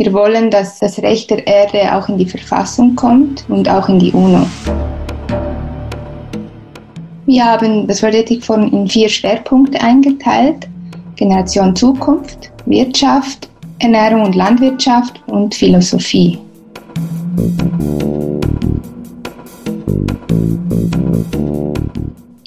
[0.00, 3.98] Wir wollen, dass das Recht der Erde auch in die Verfassung kommt und auch in
[3.98, 4.46] die UNO.
[7.26, 10.68] Wir haben das World Ethic Forum in vier Schwerpunkte eingeteilt.
[11.16, 13.48] Generation Zukunft, Wirtschaft,
[13.80, 16.38] Ernährung und Landwirtschaft und Philosophie.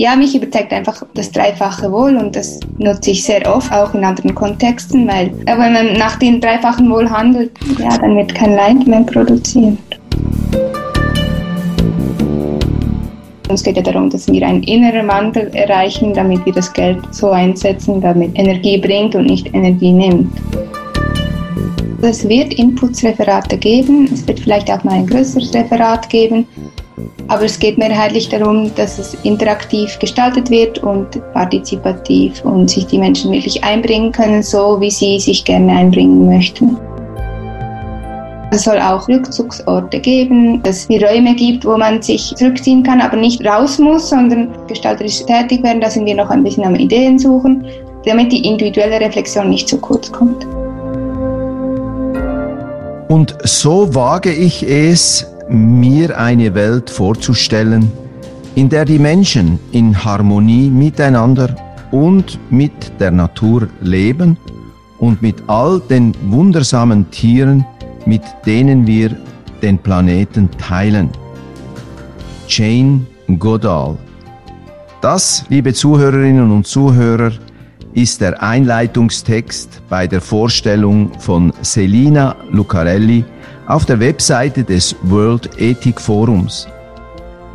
[0.01, 4.03] Ja, mich überzeugt einfach das dreifache Wohl und das nutze ich sehr oft, auch in
[4.03, 8.87] anderen Kontexten, weil wenn man nach dem dreifachen Wohl handelt, ja, dann wird kein Leid
[8.87, 9.77] mehr produziert.
[13.47, 17.29] Es geht ja darum, dass wir einen inneren Wandel erreichen, damit wir das Geld so
[17.29, 20.33] einsetzen, damit Energie bringt und nicht Energie nimmt.
[22.01, 26.47] Es wird Inputsreferate geben, es wird vielleicht auch mal ein größeres Referat geben,
[27.31, 32.97] aber es geht mehrheitlich darum, dass es interaktiv gestaltet wird und partizipativ und sich die
[32.97, 36.75] Menschen wirklich einbringen können, so wie sie sich gerne einbringen möchten.
[38.51, 43.15] Es soll auch Rückzugsorte geben, dass es Räume gibt, wo man sich zurückziehen kann, aber
[43.15, 45.79] nicht raus muss, sondern gestalterisch tätig werden.
[45.79, 47.65] Da sind wir noch ein bisschen am Ideen suchen,
[48.05, 50.45] damit die individuelle Reflexion nicht zu kurz kommt.
[53.07, 57.91] Und so wage ich es, mir eine Welt vorzustellen,
[58.55, 61.55] in der die Menschen in Harmonie miteinander
[61.91, 64.37] und mit der Natur leben
[64.99, 67.65] und mit all den wundersamen Tieren,
[68.05, 69.15] mit denen wir
[69.61, 71.09] den Planeten teilen.
[72.47, 73.01] Jane
[73.39, 73.97] Goodall.
[75.01, 77.31] Das, liebe Zuhörerinnen und Zuhörer,
[77.93, 83.25] ist der Einleitungstext bei der Vorstellung von Selina Lucarelli
[83.67, 86.67] auf der Webseite des World Ethic Forums.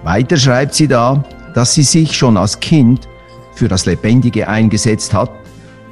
[0.05, 3.09] Weiter schreibt sie da, dass sie sich schon als Kind
[3.55, 5.31] für das Lebendige eingesetzt hat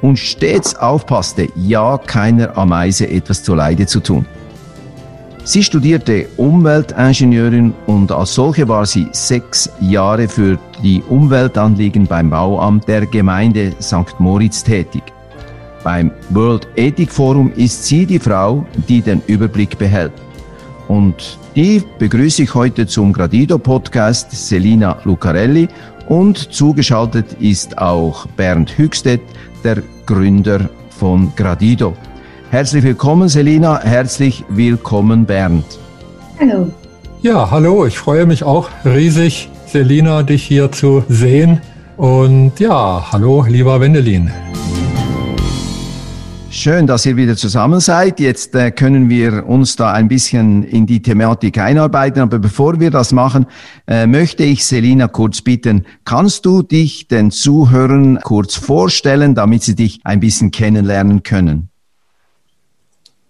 [0.01, 4.25] und stets aufpasste, ja keiner Ameise etwas zuleide zu tun.
[5.47, 12.87] Sie studierte Umweltingenieurin und als solche war sie sechs Jahre für die Umweltanliegen beim Bauamt
[12.87, 14.19] der Gemeinde St.
[14.19, 15.03] Moritz tätig.
[15.83, 20.13] Beim World Ethic Forum ist sie die Frau, die den Überblick behält.
[20.87, 25.67] Und die begrüße ich heute zum Gradido Podcast Selina Lucarelli
[26.07, 29.21] und zugeschaltet ist auch Bernd Hügstedt,
[29.63, 31.93] der Gründer von Gradido.
[32.51, 35.65] Herzlich willkommen Selina, herzlich willkommen Bernd.
[36.39, 36.71] Hallo.
[37.21, 41.59] Ja, hallo, ich freue mich auch riesig, Selina, dich hier zu sehen.
[41.97, 44.31] Und ja, hallo, lieber Wendelin.
[46.51, 48.19] Schön, dass ihr wieder zusammen seid.
[48.19, 52.21] Jetzt äh, können wir uns da ein bisschen in die Thematik einarbeiten.
[52.21, 53.47] Aber bevor wir das machen,
[53.87, 59.75] äh, möchte ich Selina kurz bitten, kannst du dich den Zuhörern kurz vorstellen, damit sie
[59.75, 61.69] dich ein bisschen kennenlernen können?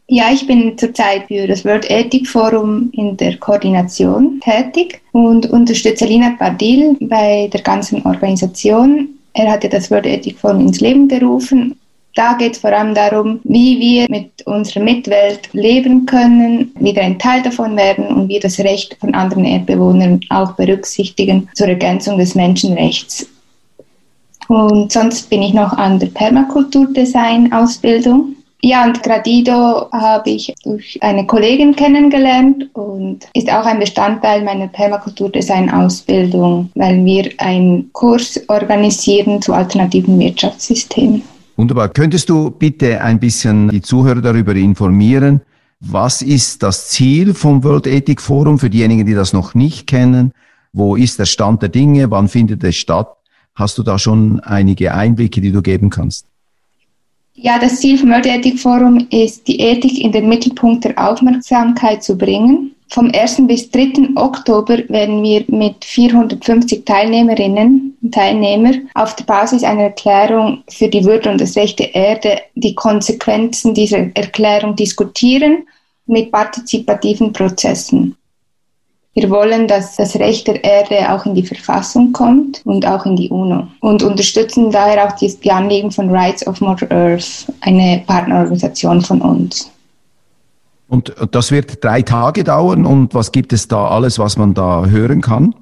[0.08, 6.06] Ja, ich bin zurzeit für das World Ethic Forum in der Koordination tätig und unterstütze
[6.06, 9.10] Lina Bardil bei der ganzen Organisation.
[9.34, 11.76] Er hat ja das World Ethic Forum ins Leben gerufen
[12.16, 17.20] da geht es vor allem darum, wie wir mit unserer Mitwelt leben können, wieder ein
[17.20, 22.34] Teil davon werden und wir das Recht von anderen Erdbewohnern auch berücksichtigen zur Ergänzung des
[22.34, 23.28] Menschenrechts.
[24.48, 28.35] Und sonst bin ich noch an der Permakulturdesign-Ausbildung.
[28.62, 34.68] Ja, und Gradido habe ich durch eine Kollegin kennengelernt und ist auch ein Bestandteil meiner
[34.68, 41.22] Permakulturdesign-Ausbildung, weil wir einen Kurs organisieren zu alternativen Wirtschaftssystemen.
[41.58, 41.90] Wunderbar.
[41.90, 45.42] Könntest du bitte ein bisschen die Zuhörer darüber informieren?
[45.80, 50.32] Was ist das Ziel vom World Ethic Forum für diejenigen, die das noch nicht kennen?
[50.74, 52.10] Wo ist der Stand der Dinge?
[52.12, 53.10] Wann findet es statt?
[53.54, 56.28] Hast du da schon einige Einblicke, die du geben kannst?
[57.36, 62.04] Ja, das Ziel vom World Ethic Forum ist, die Ethik in den Mittelpunkt der Aufmerksamkeit
[62.04, 63.48] zu bringen vom 1.
[63.48, 64.10] bis 3.
[64.16, 71.04] Oktober werden wir mit 450 Teilnehmerinnen und Teilnehmern auf der Basis einer Erklärung für die
[71.04, 75.68] Würde und das Recht der Erde die Konsequenzen dieser Erklärung diskutieren
[76.06, 78.16] mit partizipativen Prozessen.
[79.18, 83.16] Wir wollen, dass das Recht der Erde auch in die Verfassung kommt und auch in
[83.16, 89.00] die UNO und unterstützen daher auch die, Anliegen von Rights of Mother Earth, eine Partnerorganisation
[89.00, 89.72] von uns.
[90.90, 92.86] Und das wird drei Tage dauern.
[92.86, 95.56] Und was gibt es da alles, was man da hören kann?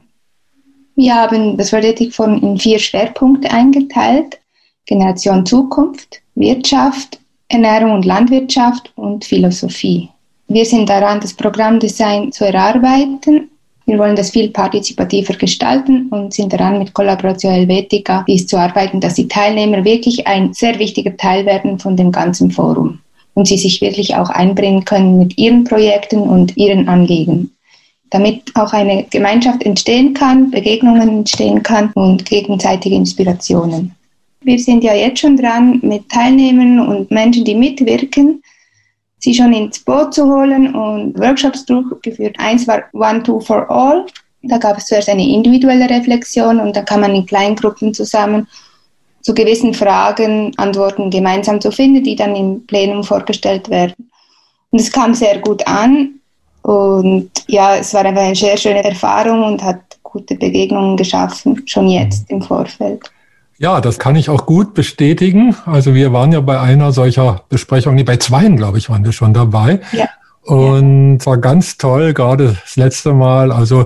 [0.96, 4.40] Wir haben das Ethic Forum in vier Schwerpunkte eingeteilt.
[4.88, 7.20] Generation Zukunft, Wirtschaft,
[7.50, 10.10] Ernährung und Landwirtschaft und Philosophie.
[10.48, 13.50] Wir sind daran, das Programmdesign zu erarbeiten.
[13.86, 19.00] Wir wollen das viel partizipativer gestalten und sind daran, mit Kollaboration Helvetica dies zu arbeiten,
[19.00, 23.00] dass die Teilnehmer wirklich ein sehr wichtiger Teil werden von dem ganzen Forum.
[23.36, 27.50] und sie sich wirklich auch einbringen können mit ihren Projekten und ihren Anliegen
[28.14, 33.96] damit auch eine Gemeinschaft entstehen kann, Begegnungen entstehen kann und gegenseitige Inspirationen.
[34.42, 38.44] Wir sind ja jetzt schon dran, mit Teilnehmern und Menschen, die mitwirken,
[39.24, 42.36] sie schon ins Boot zu holen und Workshops durchgeführt.
[42.40, 44.06] Eins war One, Two for All.
[44.42, 48.46] Da gab es zuerst eine individuelle Reflexion und da kann man in Kleingruppen zusammen
[49.22, 54.10] zu gewissen Fragen Antworten gemeinsam zu finden, die dann im Plenum vorgestellt werden.
[54.72, 56.20] Und es kam sehr gut an.
[56.64, 61.88] Und ja, es war einfach eine sehr schöne Erfahrung und hat gute Begegnungen geschaffen, schon
[61.88, 63.10] jetzt im Vorfeld.
[63.64, 65.56] Ja, das kann ich auch gut bestätigen.
[65.66, 69.14] Also wir waren ja bei einer solcher Besprechung, nee, bei zweien, glaube ich, waren wir
[69.14, 69.80] schon dabei.
[69.94, 70.10] Ja.
[70.42, 71.26] Und ja.
[71.26, 73.86] war ganz toll, gerade das letzte Mal, also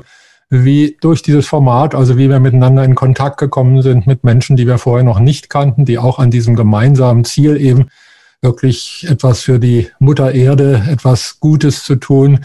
[0.49, 4.65] wie durch dieses Format, also wie wir miteinander in Kontakt gekommen sind mit Menschen, die
[4.65, 7.89] wir vorher noch nicht kannten, die auch an diesem gemeinsamen Ziel eben
[8.41, 12.39] wirklich etwas für die Mutter Erde, etwas Gutes zu tun,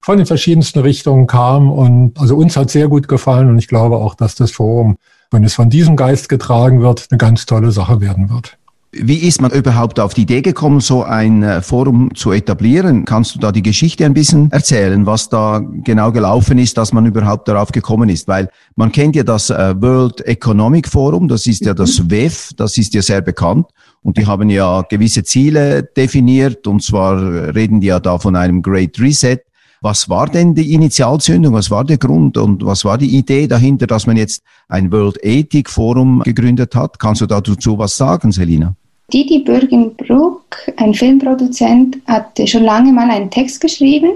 [0.00, 1.72] von den verschiedensten Richtungen kam.
[1.72, 4.98] Und also uns hat sehr gut gefallen und ich glaube auch, dass das Forum,
[5.30, 8.58] wenn es von diesem Geist getragen wird, eine ganz tolle Sache werden wird.
[8.98, 13.04] Wie ist man überhaupt auf die Idee gekommen, so ein äh, Forum zu etablieren?
[13.04, 17.04] Kannst du da die Geschichte ein bisschen erzählen, was da genau gelaufen ist, dass man
[17.04, 18.26] überhaupt darauf gekommen ist?
[18.26, 22.10] Weil man kennt ja das äh, World Economic Forum, das ist ja das mhm.
[22.10, 23.66] WEF, das ist ja sehr bekannt.
[24.02, 27.20] Und die haben ja gewisse Ziele definiert, und zwar
[27.54, 29.40] reden die ja da von einem Great Reset.
[29.86, 31.54] Was war denn die Initialzündung?
[31.54, 35.16] Was war der Grund und was war die Idee dahinter, dass man jetzt ein World
[35.22, 36.98] Ethic Forum gegründet hat?
[36.98, 38.74] Kannst du dazu was sagen, Selina?
[39.12, 44.14] Didi Bürgenbruck, ein Filmproduzent, hatte schon lange mal einen Text geschrieben,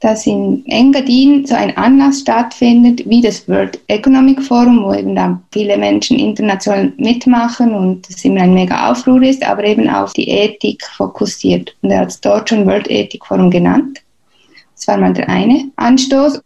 [0.00, 5.40] dass in Engadin so ein Anlass stattfindet wie das World Economic Forum, wo eben dann
[5.52, 10.28] viele Menschen international mitmachen und es immer ein mega Aufruhr ist, aber eben auf die
[10.28, 11.76] Ethik fokussiert.
[11.82, 14.01] Und er hat es dort schon World Ethic Forum genannt.
[14.82, 16.42] Das war mal der eine Anstoß.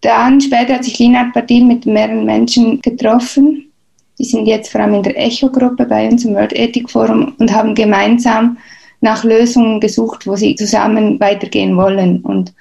[0.00, 3.70] Dann später hat sich Linard Badil mit mehreren Menschen getroffen.
[4.18, 7.52] Die sind jetzt vor allem in der Echo-Gruppe bei uns im World Ethic Forum und
[7.52, 8.58] haben gemeinsam
[9.00, 12.20] nach Lösungen gesucht, wo sie zusammen weitergehen wollen.
[12.22, 12.52] Und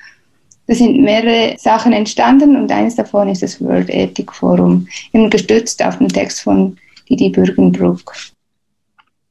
[0.68, 5.84] da sind mehrere Sachen entstanden und eines davon ist das World Ethic Forum, eben gestützt
[5.84, 6.78] auf den Text von
[7.10, 8.14] Didi Bürgenbruck.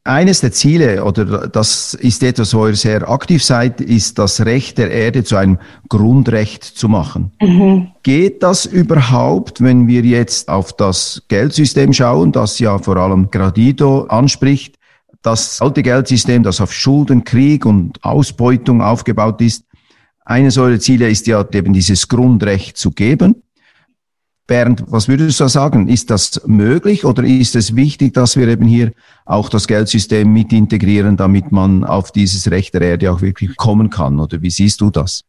[0.07, 4.79] Eines der Ziele, oder das ist etwas, wo ihr sehr aktiv seid, ist das Recht
[4.79, 5.59] der Erde zu einem
[5.89, 7.33] Grundrecht zu machen.
[7.41, 7.89] Mhm.
[8.05, 14.05] Geht das überhaupt, wenn wir jetzt auf das Geldsystem schauen, das ja vor allem Gradido
[14.05, 14.77] anspricht?
[15.23, 19.65] Das alte Geldsystem, das auf Schulden, Krieg und Ausbeutung aufgebaut ist,
[20.25, 23.43] eines eurer Ziele ist ja eben dieses Grundrecht zu geben.
[24.47, 25.89] Bernd, was würdest du sagen?
[25.89, 28.93] Ist das möglich oder ist es wichtig, dass wir eben hier
[29.25, 33.91] auch das Geldsystem mit integrieren, damit man auf dieses Recht der Erde auch wirklich kommen
[33.91, 34.21] kann?
[34.21, 35.23] Oder wie siehst du das?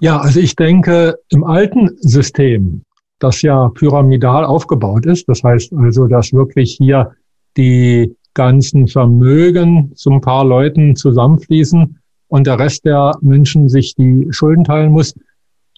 [0.00, 2.82] Ja, also ich denke, im alten System,
[3.18, 7.12] das ja pyramidal aufgebaut ist, das heißt also, dass wirklich hier
[7.58, 11.98] die ganzen Vermögen zu ein paar Leuten zusammenfließen
[12.28, 15.14] und der Rest der Menschen sich die Schulden teilen muss,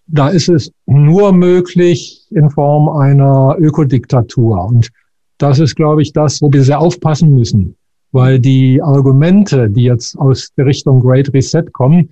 [0.07, 4.65] da ist es nur möglich in Form einer Ökodiktatur.
[4.65, 4.91] Und
[5.39, 7.77] das ist, glaube ich, das, wo wir sehr aufpassen müssen,
[8.13, 12.11] weil die Argumente, die jetzt aus der Richtung Great Reset kommen,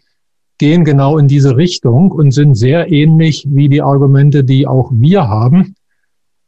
[0.58, 5.26] gehen genau in diese Richtung und sind sehr ähnlich wie die Argumente, die auch wir
[5.28, 5.74] haben.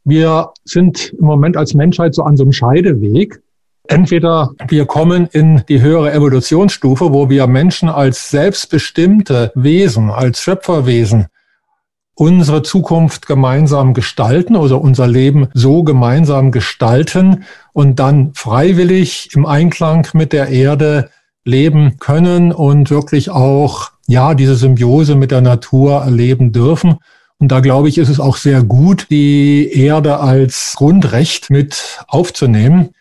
[0.03, 3.41] Wir sind im Moment als Menschheit so an so einem Scheideweg.
[3.87, 11.25] Entweder wir kommen in die höhere Evolutionsstufe, wo wir Menschen als selbstbestimmte Wesen, als Schöpferwesen
[12.15, 17.43] unsere Zukunft gemeinsam gestalten oder unser Leben so gemeinsam gestalten
[17.73, 21.09] und dann freiwillig im Einklang mit der Erde
[21.43, 26.97] leben können und wirklich auch, ja, diese Symbiose mit der Natur erleben dürfen.
[27.39, 32.91] Und da glaube ich, ist es auch sehr gut, die Erde als Grundrecht mit aufzunehmen.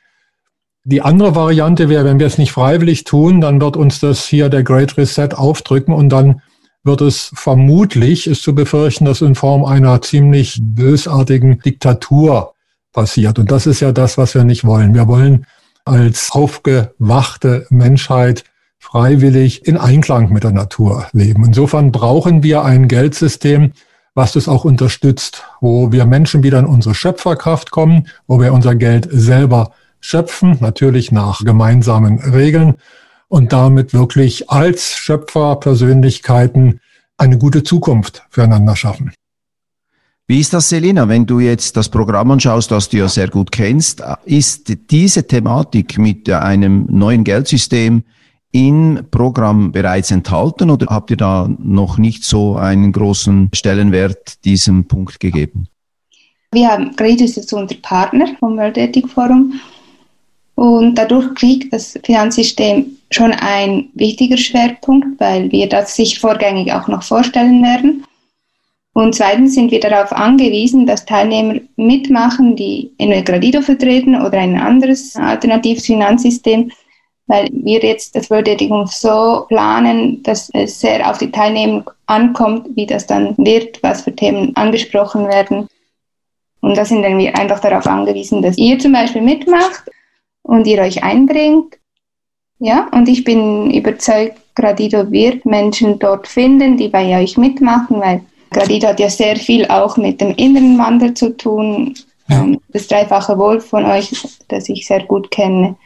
[0.85, 4.49] Die andere Variante wäre, wenn wir es nicht freiwillig tun, dann wird uns das hier
[4.49, 6.43] der Great Reset aufdrücken und dann
[6.85, 12.55] wird es vermutlich, ist zu befürchten, dass in Form einer ziemlich bösartigen Diktatur
[12.93, 13.39] passiert.
[13.39, 14.95] Und das ist ja das, was wir nicht wollen.
[14.95, 15.47] Wir wollen
[15.85, 18.45] als aufgewachte Menschheit
[18.79, 21.45] freiwillig in Einklang mit der Natur leben.
[21.45, 23.73] Insofern brauchen wir ein Geldsystem,
[24.15, 28.75] was das auch unterstützt, wo wir Menschen wieder in unsere Schöpferkraft kommen, wo wir unser
[28.75, 32.75] Geld selber schöpfen, natürlich nach gemeinsamen Regeln
[33.33, 36.81] und damit wirklich als Schöpferpersönlichkeiten
[37.17, 39.11] eine gute Zukunft füreinander schaffen.
[40.27, 43.51] Wie ist das, Selina, wenn du jetzt das Programm anschaust, das du ja sehr gut
[43.51, 44.03] kennst?
[44.27, 48.03] Ist diese Thematik mit einem neuen Geldsystem
[48.51, 54.85] im Programm bereits enthalten oder habt ihr da noch nicht so einen großen Stellenwert diesem
[54.89, 55.69] Punkt gegeben?
[56.53, 59.59] Wir haben Grade ist jetzt unser Partner vom World Ethic Forum
[60.63, 66.87] und dadurch kriegt das Finanzsystem schon ein wichtiger Schwerpunkt, weil wir das sich vorgängig auch
[66.87, 68.05] noch vorstellen werden.
[68.93, 74.57] Und zweitens sind wir darauf angewiesen, dass Teilnehmer mitmachen, die entweder Gradido vertreten oder ein
[74.57, 76.71] anderes alternatives Finanzsystem,
[77.27, 82.87] weil wir jetzt das Ethic so planen, dass es sehr auf die Teilnehmer ankommt, wie
[82.87, 85.67] das dann wird, was für Themen angesprochen werden.
[86.61, 89.91] Und da sind wir einfach darauf angewiesen, dass ihr zum Beispiel mitmacht
[90.43, 91.79] und ihr euch einbringt.
[92.59, 98.21] Ja, und ich bin überzeugt, Gradido wird Menschen dort finden, die bei euch mitmachen, weil
[98.51, 101.95] Gradido hat ja sehr viel auch mit dem inneren Wandel zu tun.
[102.29, 102.43] Ja.
[102.43, 104.13] Ähm, das dreifache Wohl von euch,
[104.49, 105.77] das ich sehr gut kenne.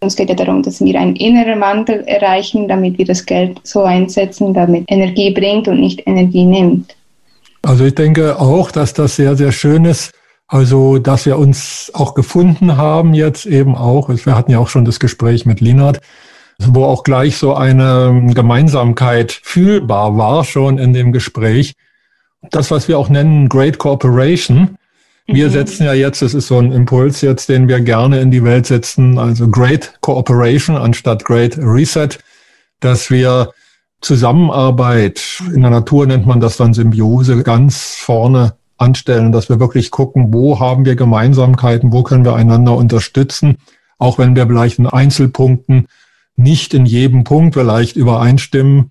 [0.00, 3.82] Es geht ja darum, dass wir einen inneren Wandel erreichen, damit wir das Geld so
[3.82, 6.96] einsetzen, damit Energie bringt und nicht Energie nimmt.
[7.62, 10.12] Also ich denke auch, dass das sehr, sehr schön ist.
[10.52, 14.10] Also, dass wir uns auch gefunden haben jetzt eben auch.
[14.10, 16.02] Wir hatten ja auch schon das Gespräch mit Linard,
[16.58, 21.72] wo auch gleich so eine Gemeinsamkeit fühlbar war schon in dem Gespräch.
[22.50, 24.76] Das, was wir auch nennen Great Cooperation.
[25.26, 25.52] Wir mhm.
[25.52, 28.66] setzen ja jetzt, das ist so ein Impuls jetzt, den wir gerne in die Welt
[28.66, 32.18] setzen, also Great Cooperation anstatt Great Reset,
[32.80, 33.54] dass wir
[34.02, 38.52] Zusammenarbeit, in der Natur nennt man das dann Symbiose, ganz vorne
[38.82, 43.58] anstellen, dass wir wirklich gucken, wo haben wir Gemeinsamkeiten, wo können wir einander unterstützen,
[43.98, 45.88] auch wenn wir vielleicht in Einzelpunkten
[46.36, 48.90] nicht in jedem Punkt vielleicht übereinstimmen,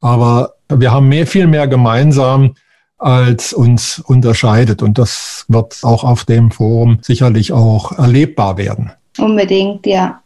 [0.00, 2.54] aber wir haben mehr, viel mehr gemeinsam,
[2.98, 4.82] als uns unterscheidet.
[4.82, 8.92] Und das wird auch auf dem Forum sicherlich auch erlebbar werden.
[9.18, 10.20] Unbedingt, ja.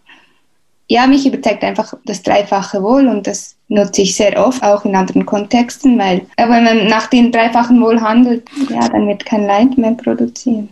[0.88, 4.94] Ja, mich überzeugt einfach das dreifache Wohl und das nutze ich sehr oft, auch in
[4.94, 9.76] anderen Kontexten, weil wenn man nach dem dreifachen Wohl handelt, ja, dann wird kein Leid
[9.76, 10.68] mehr produziert.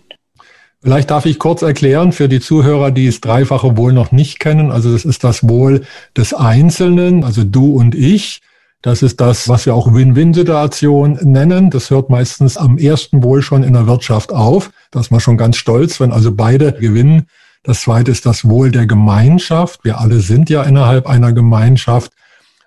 [0.84, 4.70] Vielleicht darf ich kurz erklären für die Zuhörer, die das dreifache Wohl noch nicht kennen.
[4.70, 8.42] Also das ist das Wohl des Einzelnen, also du und ich.
[8.82, 11.70] Das ist das, was wir auch Win-Win-Situation nennen.
[11.70, 14.70] Das hört meistens am ersten Wohl schon in der Wirtschaft auf.
[14.90, 17.28] Da ist man schon ganz stolz, wenn also beide gewinnen.
[17.64, 19.84] Das zweite ist das Wohl der Gemeinschaft.
[19.84, 22.12] Wir alle sind ja innerhalb einer Gemeinschaft.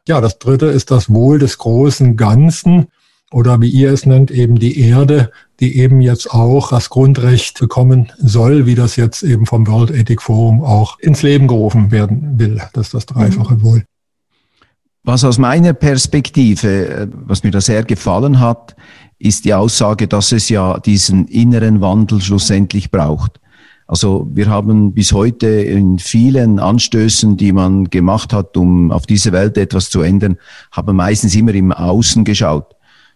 [0.07, 2.87] Ja, das dritte ist das Wohl des großen Ganzen
[3.31, 8.11] oder wie ihr es nennt, eben die Erde, die eben jetzt auch das Grundrecht bekommen
[8.17, 12.59] soll, wie das jetzt eben vom World Ethic Forum auch ins Leben gerufen werden will.
[12.73, 13.63] Das ist das dreifache mhm.
[13.63, 13.83] Wohl.
[15.03, 18.75] Was aus meiner Perspektive, äh, was mir da sehr gefallen hat,
[19.19, 23.39] ist die Aussage, dass es ja diesen inneren Wandel schlussendlich braucht.
[23.87, 29.31] Also wir haben bis heute in vielen Anstößen, die man gemacht hat, um auf diese
[29.31, 30.37] Welt etwas zu ändern,
[30.71, 32.75] haben meistens immer im Außen geschaut.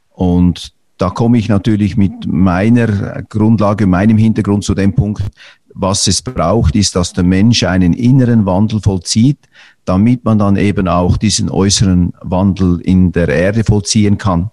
[0.09, 5.23] Und da komme ich natürlich mit meiner Grundlage, meinem Hintergrund zu dem Punkt,
[5.73, 9.39] was es braucht, ist, dass der Mensch einen inneren Wandel vollzieht,
[9.85, 14.51] damit man dann eben auch diesen äußeren Wandel in der Erde vollziehen kann.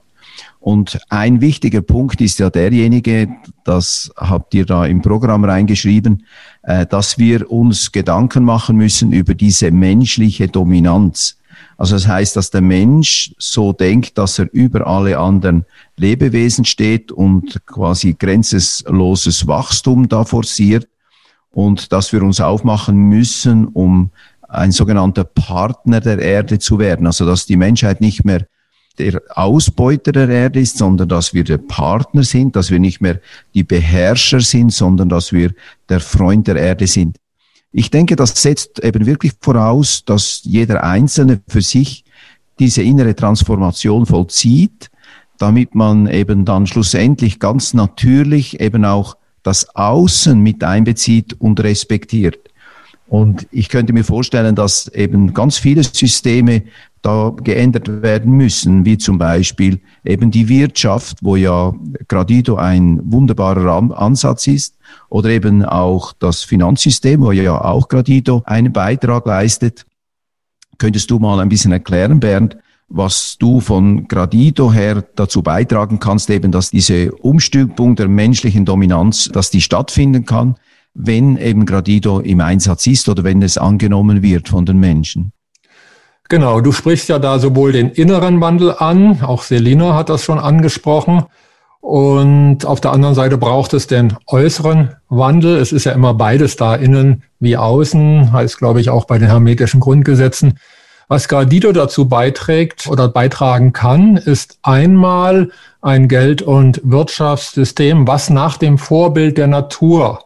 [0.69, 3.27] Und ein wichtiger Punkt ist ja derjenige,
[3.65, 6.27] das habt ihr da im Programm reingeschrieben,
[6.63, 11.39] äh, dass wir uns Gedanken machen müssen über diese menschliche Dominanz.
[11.79, 15.65] Also das heißt, dass der Mensch so denkt, dass er über alle anderen
[15.97, 20.87] Lebewesen steht und quasi grenzenloses Wachstum da forciert
[21.51, 24.11] und dass wir uns aufmachen müssen, um
[24.47, 27.07] ein sogenannter Partner der Erde zu werden.
[27.07, 28.47] Also dass die Menschheit nicht mehr
[28.99, 33.21] der Ausbeuter der Erde ist, sondern dass wir der Partner sind, dass wir nicht mehr
[33.55, 35.53] die Beherrscher sind, sondern dass wir
[35.89, 37.17] der Freund der Erde sind.
[37.73, 42.05] Ich denke, das setzt eben wirklich voraus, dass jeder Einzelne für sich
[42.59, 44.91] diese innere Transformation vollzieht,
[45.39, 52.39] damit man eben dann schlussendlich ganz natürlich eben auch das Außen mit einbezieht und respektiert.
[53.07, 56.65] Und ich könnte mir vorstellen, dass eben ganz viele Systeme
[57.03, 61.73] da geändert werden müssen, wie zum Beispiel eben die Wirtschaft, wo ja
[62.09, 64.77] Gradido ein wunderbarer Ansatz ist,
[65.09, 69.87] oder eben auch das Finanzsystem, wo ja auch Gradido einen Beitrag leistet.
[70.79, 72.57] Könntest du mal ein bisschen erklären, Bernd,
[72.89, 79.29] was du von Gradido her dazu beitragen kannst, eben, dass diese Umstülpung der menschlichen Dominanz,
[79.33, 80.57] dass die stattfinden kann?
[81.01, 85.33] wenn eben Gradido im Einsatz ist oder wenn es angenommen wird von den Menschen.
[86.29, 90.39] Genau, du sprichst ja da sowohl den inneren Wandel an, auch Selina hat das schon
[90.39, 91.25] angesprochen,
[91.81, 95.57] und auf der anderen Seite braucht es den äußeren Wandel.
[95.57, 99.29] Es ist ja immer beides da, innen wie außen, heißt glaube ich auch bei den
[99.29, 100.59] hermetischen Grundgesetzen.
[101.07, 108.59] Was Gradido dazu beiträgt oder beitragen kann, ist einmal ein Geld- und Wirtschaftssystem, was nach
[108.59, 110.25] dem Vorbild der Natur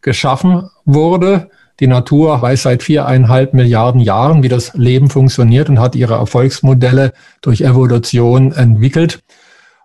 [0.00, 1.50] geschaffen wurde.
[1.80, 7.12] Die Natur weiß seit viereinhalb Milliarden Jahren, wie das Leben funktioniert und hat ihre Erfolgsmodelle
[7.40, 9.22] durch Evolution entwickelt.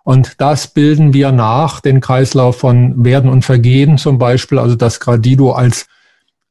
[0.04, 5.00] Und das bilden wir nach, den Kreislauf von Werden und Vergehen zum Beispiel, also das
[5.00, 5.86] Gradido als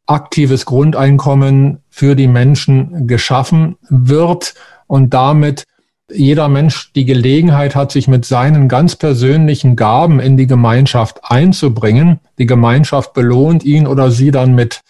[0.06, 4.56] aktives Grundeinkommen für die Menschen geschaffen wird
[4.88, 5.66] und damit
[6.12, 12.20] jeder Mensch die Gelegenheit hat, sich mit seinen ganz persönlichen Gaben in die Gemeinschaft einzubringen.
[12.40, 14.82] Die Gemeinschaft belohnt ihn oder sie dann mit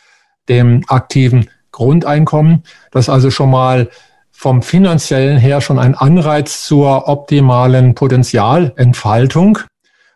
[0.49, 2.63] dem aktiven Grundeinkommen.
[2.91, 3.89] Das ist also schon mal
[4.31, 9.59] vom finanziellen her schon ein Anreiz zur optimalen Potenzialentfaltung.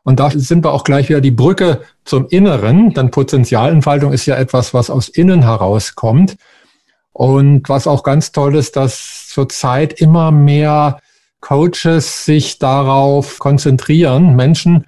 [0.03, 4.35] Und da sind wir auch gleich wieder die Brücke zum Inneren, denn Potenzialentfaltung ist ja
[4.35, 6.35] etwas, was aus innen herauskommt.
[7.13, 10.99] Und was auch ganz toll ist, dass zurzeit immer mehr
[11.41, 14.85] Coaches sich darauf konzentrieren, Menschen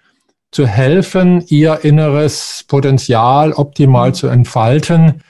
[0.51, 5.21] zu helfen, ihr inneres Potenzial optimal zu entfalten.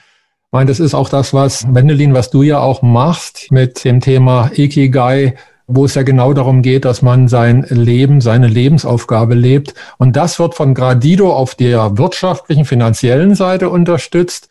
[0.46, 4.00] Ich meine, das ist auch das, was, Wendelin, was du ja auch machst mit dem
[4.00, 5.34] Thema Ikigai,
[5.66, 9.74] wo es ja genau darum geht, dass man sein Leben, seine Lebensaufgabe lebt.
[9.98, 14.48] Und das wird von Gradido auf der wirtschaftlichen, finanziellen Seite unterstützt.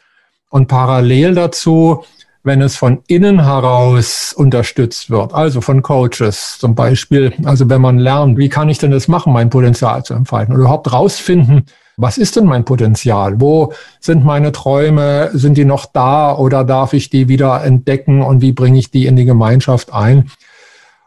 [0.49, 2.03] Und parallel dazu,
[2.43, 7.99] wenn es von innen heraus unterstützt wird, also von Coaches zum Beispiel, also wenn man
[7.99, 11.65] lernt, wie kann ich denn das machen, mein Potenzial zu entfalten oder überhaupt rausfinden,
[11.97, 13.39] was ist denn mein Potenzial?
[13.39, 15.29] Wo sind meine Träume?
[15.33, 19.05] Sind die noch da oder darf ich die wieder entdecken und wie bringe ich die
[19.05, 20.29] in die Gemeinschaft ein?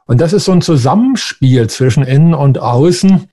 [0.07, 3.29] Und das ist so ein Zusammenspiel zwischen innen und außen.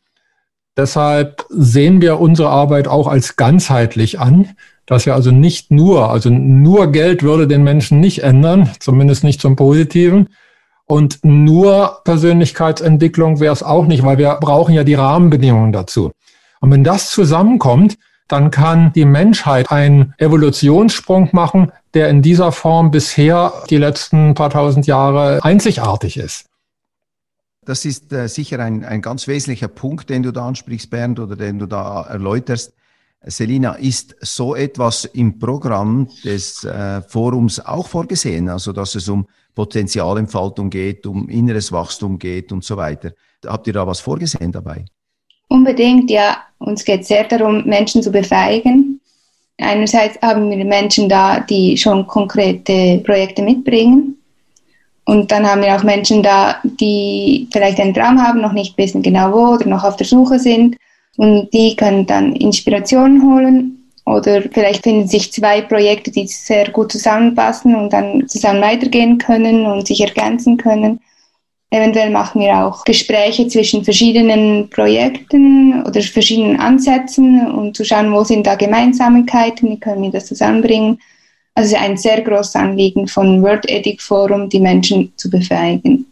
[0.75, 4.49] Deshalb sehen wir unsere Arbeit auch als ganzheitlich an,
[4.85, 9.39] dass wir also nicht nur, also nur Geld würde den Menschen nicht ändern, zumindest nicht
[9.39, 10.27] zum Positiven.
[10.85, 16.11] Und nur Persönlichkeitsentwicklung wäre es auch nicht, weil wir brauchen ja die Rahmenbedingungen dazu.
[16.65, 22.89] Und wenn das zusammenkommt, dann kann die Menschheit einen Evolutionssprung machen, der in dieser Form
[22.89, 26.47] bisher die letzten paar tausend Jahre einzigartig ist.
[27.65, 31.35] Das ist äh, sicher ein, ein ganz wesentlicher Punkt, den du da ansprichst, Bernd, oder
[31.35, 32.73] den du da erläuterst.
[33.21, 38.49] Selina, ist so etwas im Programm des äh, Forums auch vorgesehen?
[38.49, 43.11] Also, dass es um Potenzialentfaltung geht, um inneres Wachstum geht und so weiter.
[43.45, 44.85] Habt ihr da was vorgesehen dabei?
[45.47, 46.37] Unbedingt, ja.
[46.59, 48.99] Uns geht es sehr darum, Menschen zu befähigen.
[49.57, 54.15] Einerseits haben wir Menschen da, die schon konkrete Projekte mitbringen
[55.05, 59.03] und dann haben wir auch Menschen da, die vielleicht einen Traum haben, noch nicht wissen
[59.03, 60.75] genau wo oder noch auf der Suche sind.
[61.17, 66.91] Und die können dann Inspirationen holen oder vielleicht finden sich zwei Projekte, die sehr gut
[66.91, 70.99] zusammenpassen und dann zusammen weitergehen können und sich ergänzen können.
[71.75, 78.23] Eventuell machen wir auch Gespräche zwischen verschiedenen Projekten oder verschiedenen Ansätzen und zu schauen, wo
[78.23, 80.99] sind da Gemeinsamkeiten, wie können wir das zusammenbringen.
[81.53, 86.05] Also ein sehr großes Anliegen von World Ethic Forum, die Menschen zu befähigen.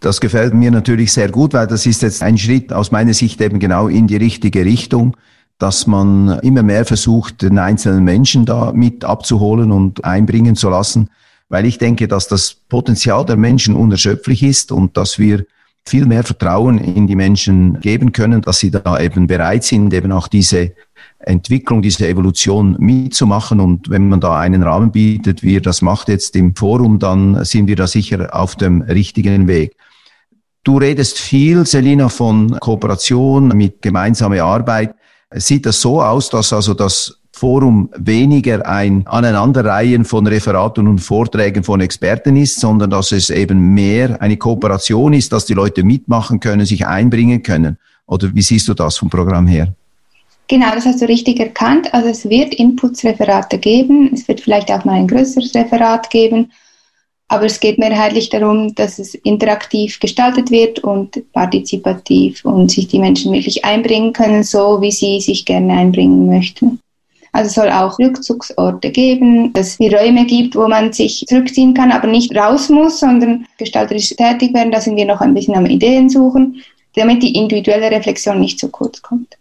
[0.00, 3.38] Das gefällt mir natürlich sehr gut, weil das ist jetzt ein Schritt aus meiner Sicht
[3.42, 5.14] eben genau in die richtige Richtung,
[5.58, 11.10] dass man immer mehr versucht, den einzelnen Menschen da mit abzuholen und einbringen zu lassen,
[11.48, 15.44] weil ich denke, dass das Potenzial der Menschen unerschöpflich ist und dass wir
[15.88, 20.10] viel mehr Vertrauen in die Menschen geben können, dass sie da eben bereit sind, eben
[20.10, 20.72] auch diese
[21.20, 23.60] Entwicklung, diese Evolution mitzumachen.
[23.60, 27.44] Und wenn man da einen Rahmen bietet, wie er das macht jetzt im Forum, dann
[27.44, 29.76] sind wir da sicher auf dem richtigen Weg.
[30.64, 34.96] Du redest viel, Selina, von Kooperation mit gemeinsamer Arbeit.
[35.32, 41.62] Sieht das so aus, dass also das Forum weniger ein Aneinanderreihen von Referaten und Vorträgen
[41.64, 46.40] von Experten ist, sondern dass es eben mehr eine Kooperation ist, dass die Leute mitmachen
[46.40, 47.76] können, sich einbringen können?
[48.06, 49.74] Oder wie siehst du das vom Programm her?
[50.48, 51.92] Genau, das hast du richtig erkannt.
[51.92, 56.52] Also es wird Inputsreferate geben, es wird vielleicht auch mal ein größeres Referat geben,
[57.28, 62.98] aber es geht mehrheitlich darum, dass es interaktiv gestaltet wird und partizipativ und sich die
[62.98, 66.80] Menschen wirklich einbringen können, so wie sie sich gerne einbringen möchten.
[67.36, 71.92] Also es soll auch Rückzugsorte geben, dass es Räume gibt, wo man sich zurückziehen kann,
[71.92, 74.72] aber nicht raus muss, sondern gestalterisch tätig werden.
[74.72, 76.62] Da sind wir noch ein bisschen am Ideen suchen,
[76.94, 79.36] damit die individuelle Reflexion nicht zu kurz kommt.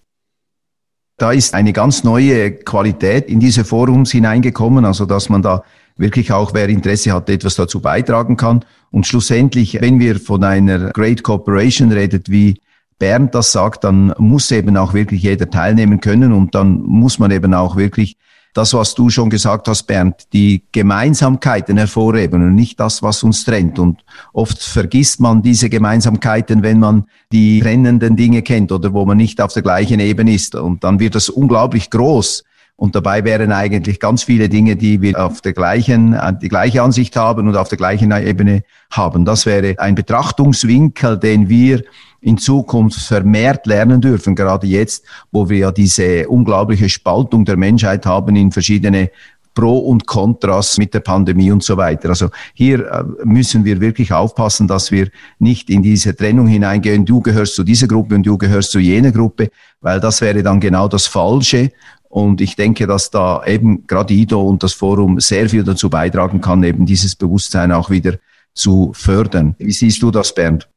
[1.18, 5.64] Da ist eine ganz neue Qualität in diese Forums hineingekommen, also dass man da
[5.96, 8.66] wirklich auch, wer Interesse hat, etwas dazu beitragen kann.
[8.92, 12.60] Und schlussendlich, wenn wir von einer Great Corporation redet, wie
[13.00, 17.32] Bernd das sagt, dann muss eben auch wirklich jeder teilnehmen können und dann muss man
[17.32, 18.18] eben auch wirklich
[18.56, 23.44] das, was du schon gesagt hast, Bernd, die Gemeinsamkeiten hervorheben und nicht das, was uns
[23.44, 23.80] trennt.
[23.80, 27.04] Und oft vergisst man diese Gemeinsamkeiten, wenn man
[27.34, 30.56] die trennenden Dinge kennt oder wo man nicht auf der gleichen Ebene ist.
[30.56, 32.46] Und dann wird das unglaublich groß.
[32.78, 37.16] Und dabei wären eigentlich ganz viele Dinge, die wir auf der gleichen, die gleiche Ansicht
[37.18, 39.26] haben und auf der gleichen Ebene haben.
[39.26, 41.84] Das wäre ein Betrachtungswinkel, den wir
[42.26, 48.08] in Zukunft vermehrt lernen dürfen, gerade jetzt, wo wir ja diese unglaubliche Spaltung der Menschheit
[48.08, 49.12] haben in verschiedene
[49.54, 52.10] Pro und Kontras mit der Pandemie und so weiter.
[52.10, 57.22] Also hier äh, müssen wir wirklich aufpassen, dass wir nicht in diese Trennung hineingehen, du
[57.22, 60.88] gehörst zu dieser Gruppe und du gehörst zu jener Gruppe, weil das wäre dann genau
[60.88, 61.72] das Falsche.
[62.10, 66.42] Und ich denke, dass da eben gerade IDO und das Forum sehr viel dazu beitragen
[66.42, 68.16] kann, eben dieses Bewusstsein auch wieder
[68.56, 69.56] zu fördern.
[69.60, 70.68] Wie siehst du das, Bernd?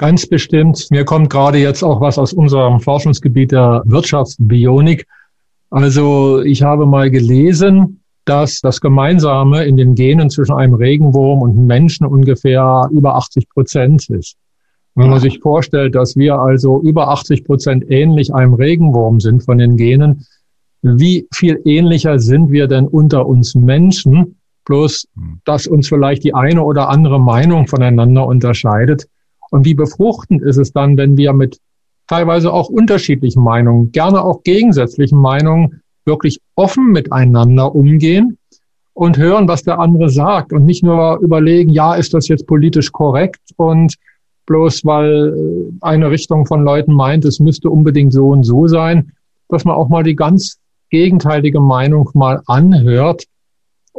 [0.00, 0.86] Ganz bestimmt.
[0.90, 5.06] Mir kommt gerade jetzt auch was aus unserem Forschungsgebiet der Wirtschaftsbionik.
[5.68, 11.50] Also ich habe mal gelesen, dass das Gemeinsame in den Genen zwischen einem Regenwurm und
[11.50, 14.36] einem Menschen ungefähr über 80 Prozent ist.
[14.94, 19.58] Wenn man sich vorstellt, dass wir also über 80 Prozent ähnlich einem Regenwurm sind von
[19.58, 20.24] den Genen,
[20.80, 24.36] wie viel ähnlicher sind wir denn unter uns Menschen?
[24.64, 25.40] Bloß, hm.
[25.44, 29.09] dass uns vielleicht die eine oder andere Meinung voneinander unterscheidet.
[29.50, 31.58] Und wie befruchtend ist es dann, wenn wir mit
[32.06, 38.38] teilweise auch unterschiedlichen Meinungen, gerne auch gegensätzlichen Meinungen, wirklich offen miteinander umgehen
[38.94, 42.90] und hören, was der andere sagt und nicht nur überlegen, ja, ist das jetzt politisch
[42.90, 43.94] korrekt und
[44.46, 49.12] bloß weil äh, eine Richtung von Leuten meint, es müsste unbedingt so und so sein,
[49.48, 50.58] dass man auch mal die ganz
[50.90, 53.24] gegenteilige Meinung mal anhört.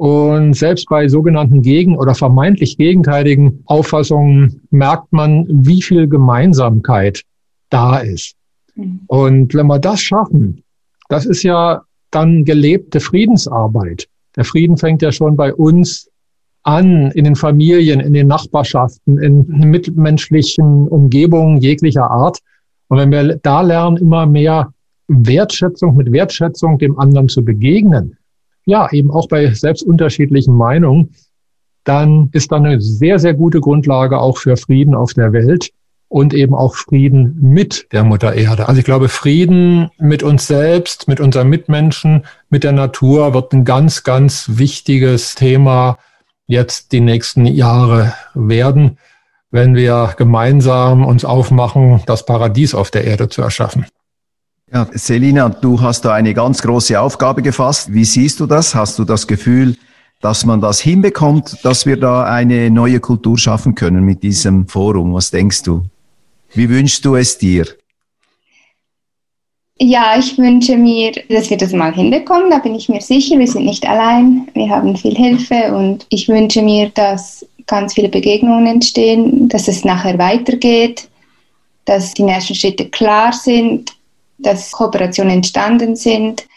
[0.02, 7.22] Und selbst bei sogenannten gegen- oder vermeintlich gegenteiligen Auffassungen merkt man, wie viel Gemeinsamkeit
[7.70, 8.34] da ist.
[8.74, 9.02] Mhm.
[9.06, 10.64] Und wenn wir das schaffen,
[11.10, 14.08] das ist ja dann gelebte Friedensarbeit.
[14.36, 16.10] Der Frieden fängt ja schon bei uns
[16.64, 22.40] an, in den Familien, in den Nachbarschaften, in mitmenschlichen Umgebungen jeglicher Art.
[22.88, 24.74] Und wenn wir da lernen, immer mehr
[25.08, 28.18] Wertschätzung mit Wertschätzung dem anderen zu begegnen,
[28.72, 31.10] ja, eben auch bei selbst unterschiedlichen Meinungen,
[31.84, 35.72] dann ist da eine sehr, sehr gute Grundlage auch für Frieden auf der Welt
[36.08, 38.70] und eben auch Frieden mit der Mutter Erde.
[38.70, 43.66] Also ich glaube, Frieden mit uns selbst, mit unseren Mitmenschen, mit der Natur wird ein
[43.66, 45.98] ganz, ganz wichtiges Thema
[46.48, 48.98] jetzt die nächsten Jahre werden,
[49.52, 53.86] wenn wir gemeinsam uns aufmachen, das Paradies auf der Erde zu erschaffen.
[54.74, 57.94] Ja, Selina, du hast da eine ganz große Aufgabe gefasst.
[57.94, 58.74] Wie siehst du das?
[58.74, 59.76] Hast du das Gefühl,
[60.22, 65.14] dass man das hinbekommt, dass wir da eine neue Kultur schaffen können mit diesem Forum?
[65.14, 65.84] Was denkst du?
[66.54, 67.66] Wie wünschst du es dir?
[69.78, 72.50] Ja, ich wünsche mir, dass wir das mal hinbekommen.
[72.50, 73.38] Da bin ich mir sicher.
[73.40, 74.48] Wir sind nicht allein.
[74.54, 79.84] Wir haben viel Hilfe und ich wünsche mir, dass ganz viele Begegnungen entstehen, dass es
[79.84, 81.10] nachher weitergeht,
[81.84, 83.92] dass die nächsten Schritte klar sind,
[84.42, 86.48] dass Kooperationen entstanden sind.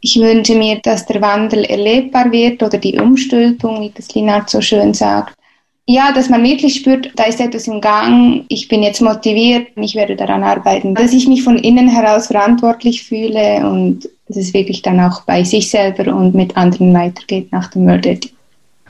[0.00, 4.60] Ich wünsche mir, dass der Wandel erlebbar wird oder die Umstülpung, wie das Linard so
[4.60, 5.38] schön sagt
[5.90, 9.94] ja, dass man wirklich spürt, da ist etwas im Gang, ich bin jetzt motiviert, ich
[9.94, 14.82] werde daran arbeiten, dass ich mich von innen heraus verantwortlich fühle und dass es wirklich
[14.82, 18.34] dann auch bei sich selber und mit anderen weitergeht nach dem World Ethic.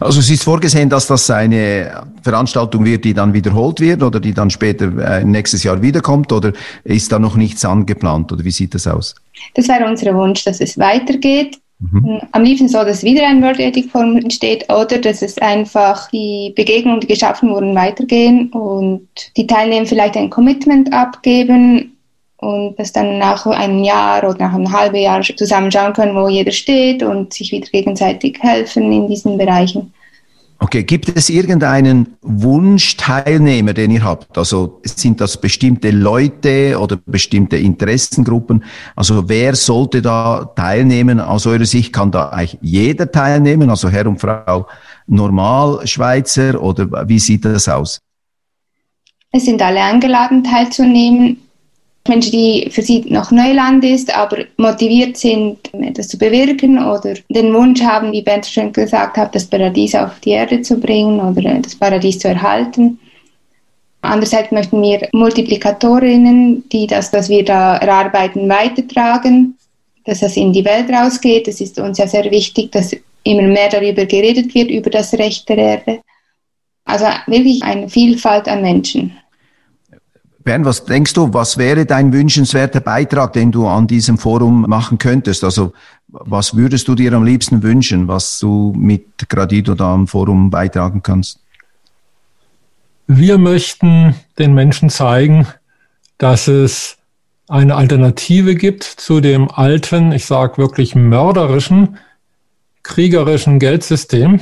[0.01, 4.33] Also es ist vorgesehen, dass das eine Veranstaltung wird, die dann wiederholt wird oder die
[4.33, 6.53] dann später äh, nächstes Jahr wiederkommt oder
[6.85, 9.15] ist da noch nichts angeplant oder wie sieht das aus?
[9.55, 11.59] Das wäre unser Wunsch, dass es weitergeht.
[11.81, 12.21] Mhm.
[12.33, 16.53] Am liebsten so, dass wieder ein World Ethic Forum entsteht oder dass es einfach die
[16.57, 21.98] Begegnungen, die geschaffen wurden, weitergehen und die Teilnehmer vielleicht ein Commitment abgeben
[22.39, 26.29] und dass dann nach einem Jahr oder nach einem halben Jahr zusammen schauen können, wo
[26.29, 29.93] jeder steht und sich wieder gegenseitig helfen in diesen Bereichen.
[30.61, 34.37] Okay, gibt es irgendeinen Wunschteilnehmer, den ihr habt?
[34.37, 38.65] Also sind das bestimmte Leute oder bestimmte Interessengruppen?
[38.97, 41.21] Also wer sollte da teilnehmen?
[41.21, 44.67] Aus eurer Sicht kann da eigentlich jeder teilnehmen, also Herr und Frau
[45.07, 48.01] Normalschweizer oder wie sieht das aus?
[49.31, 51.48] Es sind alle eingeladen teilzunehmen.
[52.09, 57.55] Menschen, die für sie noch Neuland ist, aber motiviert sind, etwas zu bewirken oder den
[57.55, 61.61] Wunsch haben, wie Bernd schon gesagt hat, das Paradies auf die Erde zu bringen oder
[61.61, 62.99] das Paradies zu erhalten.
[64.01, 69.57] Andererseits möchten wir Multiplikatorinnen, die das, was wir da erarbeiten, weitertragen,
[70.05, 71.49] dass das in die Welt rausgeht.
[71.49, 75.49] Es ist uns ja sehr wichtig, dass immer mehr darüber geredet wird, über das Recht
[75.49, 76.01] der Erde.
[76.85, 79.19] Also wirklich eine Vielfalt an Menschen.
[80.49, 84.97] Bernd, was denkst du, was wäre dein wünschenswerter Beitrag, den du an diesem Forum machen
[84.97, 85.45] könntest?
[85.45, 85.75] Also
[86.09, 91.03] Was würdest du dir am liebsten wünschen, was du mit Gradido da am Forum beitragen
[91.03, 91.41] kannst?
[93.07, 95.47] Wir möchten den Menschen zeigen,
[96.17, 96.97] dass es
[97.47, 101.99] eine Alternative gibt zu dem alten, ich sage wirklich mörderischen,
[102.83, 104.41] kriegerischen Geldsystem,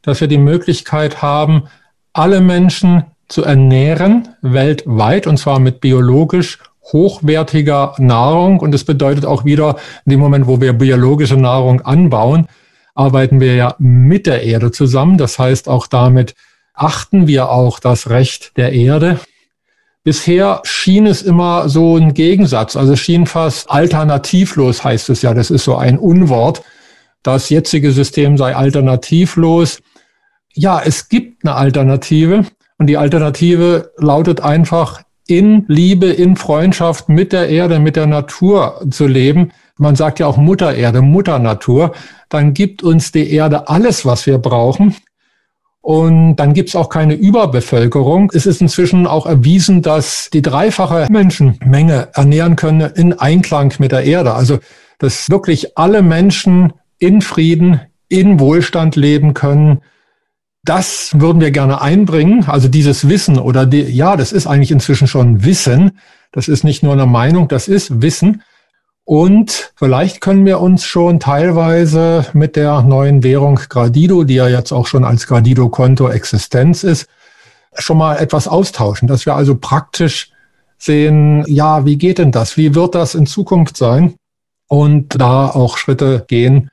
[0.00, 1.64] dass wir die Möglichkeit haben,
[2.14, 6.58] alle Menschen zu ernähren weltweit und zwar mit biologisch
[6.92, 8.60] hochwertiger Nahrung.
[8.60, 12.46] Und das bedeutet auch wieder, in dem Moment, wo wir biologische Nahrung anbauen,
[12.94, 15.18] arbeiten wir ja mit der Erde zusammen.
[15.18, 16.34] Das heißt, auch damit
[16.74, 19.20] achten wir auch das Recht der Erde.
[20.04, 25.50] Bisher schien es immer so ein Gegensatz, also schien fast alternativlos heißt es ja, das
[25.50, 26.62] ist so ein Unwort.
[27.24, 29.80] Das jetzige System sei alternativlos.
[30.54, 32.44] Ja, es gibt eine Alternative
[32.78, 38.80] und die Alternative lautet einfach, in Liebe, in Freundschaft mit der Erde, mit der Natur
[38.90, 39.50] zu leben.
[39.76, 41.92] Man sagt ja auch Mutter Erde, Mutter Natur.
[42.28, 44.94] Dann gibt uns die Erde alles, was wir brauchen.
[45.80, 48.30] Und dann gibt es auch keine Überbevölkerung.
[48.34, 54.04] Es ist inzwischen auch erwiesen, dass die dreifache Menschenmenge ernähren können in Einklang mit der
[54.04, 54.34] Erde.
[54.34, 54.58] Also,
[54.98, 59.80] dass wirklich alle Menschen in Frieden, in Wohlstand leben können
[60.68, 62.44] das würden wir gerne einbringen.
[62.46, 65.98] Also dieses Wissen oder die, ja, das ist eigentlich inzwischen schon Wissen.
[66.32, 68.42] Das ist nicht nur eine Meinung, das ist Wissen.
[69.04, 74.72] Und vielleicht können wir uns schon teilweise mit der neuen Währung Gradido, die ja jetzt
[74.72, 77.06] auch schon als Gradido-Konto Existenz ist,
[77.78, 80.32] schon mal etwas austauschen, dass wir also praktisch
[80.76, 82.56] sehen, ja, wie geht denn das?
[82.56, 84.16] Wie wird das in Zukunft sein?
[84.66, 86.70] Und da auch Schritte gehen,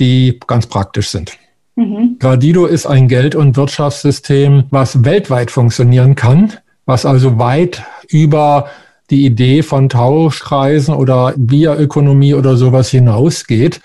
[0.00, 1.36] die ganz praktisch sind.
[1.76, 2.16] Mhm.
[2.20, 6.52] Gradido ist ein Geld- und Wirtschaftssystem, was weltweit funktionieren kann,
[6.86, 8.68] was also weit über
[9.10, 13.80] die Idee von Tauschkreisen oder Bierökonomie oder sowas hinausgeht.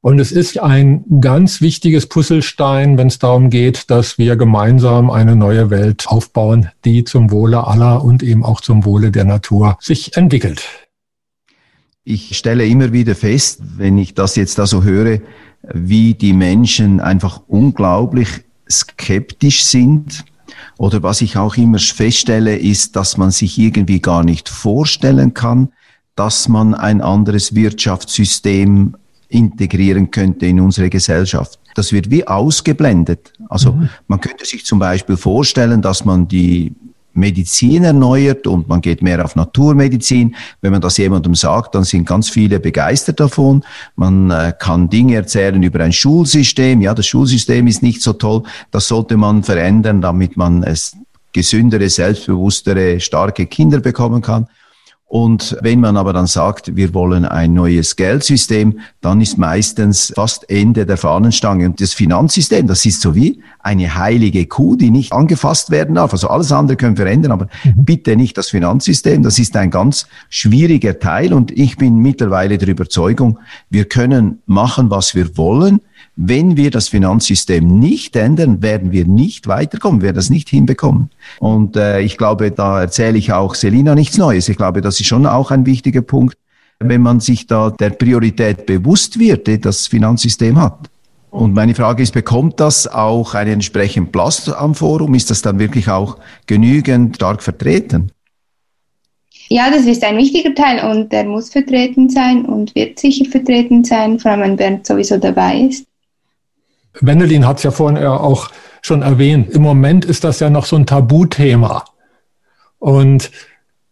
[0.00, 5.34] Und es ist ein ganz wichtiges Puzzlestein, wenn es darum geht, dass wir gemeinsam eine
[5.34, 10.16] neue Welt aufbauen, die zum Wohle aller und eben auch zum Wohle der Natur sich
[10.16, 10.62] entwickelt.
[12.04, 15.20] Ich stelle immer wieder fest, wenn ich das jetzt da so höre,
[15.72, 18.28] wie die Menschen einfach unglaublich
[18.70, 20.24] skeptisch sind.
[20.78, 25.68] Oder was ich auch immer feststelle, ist, dass man sich irgendwie gar nicht vorstellen kann,
[26.16, 28.96] dass man ein anderes Wirtschaftssystem
[29.28, 31.58] integrieren könnte in unsere Gesellschaft.
[31.74, 33.32] Das wird wie ausgeblendet.
[33.48, 33.88] Also mhm.
[34.06, 36.72] man könnte sich zum Beispiel vorstellen, dass man die
[37.16, 40.34] Medizin erneuert und man geht mehr auf Naturmedizin.
[40.60, 43.64] Wenn man das jemandem sagt, dann sind ganz viele begeistert davon.
[43.96, 46.80] Man äh, kann Dinge erzählen über ein Schulsystem.
[46.80, 48.42] Ja, das Schulsystem ist nicht so toll.
[48.70, 50.96] Das sollte man verändern, damit man es
[51.32, 54.48] gesündere, selbstbewusstere, starke Kinder bekommen kann.
[55.14, 60.50] Und wenn man aber dann sagt, wir wollen ein neues Geldsystem, dann ist meistens fast
[60.50, 61.66] Ende der Fahnenstange.
[61.66, 66.10] Und das Finanzsystem, das ist so wie eine heilige Kuh, die nicht angefasst werden darf.
[66.10, 67.84] Also alles andere können verändern, aber mhm.
[67.84, 69.22] bitte nicht das Finanzsystem.
[69.22, 71.32] Das ist ein ganz schwieriger Teil.
[71.32, 73.38] Und ich bin mittlerweile der Überzeugung,
[73.70, 75.80] wir können machen, was wir wollen.
[76.16, 81.10] Wenn wir das Finanzsystem nicht ändern, werden wir nicht weiterkommen, werden das nicht hinbekommen.
[81.40, 84.48] Und äh, ich glaube, da erzähle ich auch Selina nichts Neues.
[84.48, 86.36] Ich glaube, das ist schon auch ein wichtiger Punkt,
[86.78, 90.88] wenn man sich da der Priorität bewusst wird, die das Finanzsystem hat.
[91.30, 95.14] Und meine Frage ist, bekommt das auch einen entsprechenden Platz am Forum?
[95.14, 98.12] Ist das dann wirklich auch genügend stark vertreten?
[99.48, 103.82] Ja, das ist ein wichtiger Teil und der muss vertreten sein und wird sicher vertreten
[103.82, 105.86] sein, vor allem wenn Bernd sowieso dabei ist.
[107.00, 108.50] Wendelin hat es ja vorhin auch
[108.82, 109.50] schon erwähnt.
[109.50, 111.84] Im Moment ist das ja noch so ein Tabuthema.
[112.78, 113.30] Und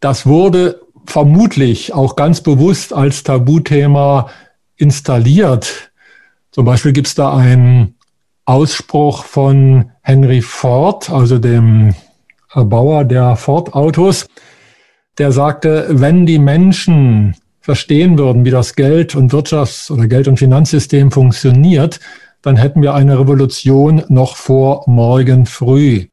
[0.00, 4.30] das wurde vermutlich auch ganz bewusst als Tabuthema
[4.76, 5.92] installiert.
[6.50, 7.94] Zum Beispiel gibt es da einen
[8.44, 11.94] Ausspruch von Henry Ford, also dem
[12.52, 14.26] Erbauer der Ford-Autos,
[15.18, 20.38] der sagte, wenn die Menschen verstehen würden, wie das Geld- und Wirtschafts- oder Geld- und
[20.38, 22.00] Finanzsystem funktioniert,
[22.42, 26.06] dann hätten wir eine Revolution noch vor morgen früh.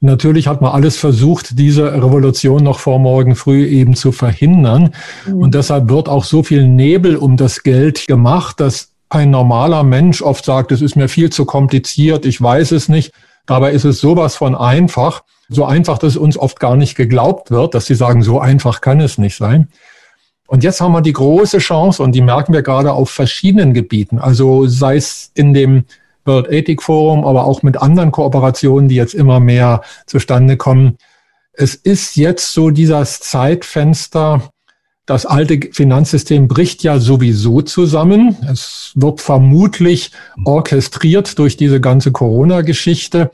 [0.00, 4.90] Natürlich hat man alles versucht, diese Revolution noch vor morgen früh eben zu verhindern.
[5.26, 5.34] Mhm.
[5.34, 10.22] Und deshalb wird auch so viel Nebel um das Geld gemacht, dass ein normaler Mensch
[10.22, 13.12] oft sagt, es ist mir viel zu kompliziert, ich weiß es nicht.
[13.46, 15.22] Dabei ist es sowas von einfach.
[15.48, 19.00] So einfach, dass uns oft gar nicht geglaubt wird, dass sie sagen, so einfach kann
[19.00, 19.68] es nicht sein.
[20.50, 24.18] Und jetzt haben wir die große Chance, und die merken wir gerade auf verschiedenen Gebieten,
[24.18, 25.84] also sei es in dem
[26.24, 30.96] World Ethic Forum, aber auch mit anderen Kooperationen, die jetzt immer mehr zustande kommen.
[31.52, 34.50] Es ist jetzt so dieses Zeitfenster,
[35.08, 38.36] Das alte Finanzsystem bricht ja sowieso zusammen.
[38.52, 40.12] Es wird vermutlich
[40.44, 43.30] orchestriert durch diese ganze Corona-Geschichte.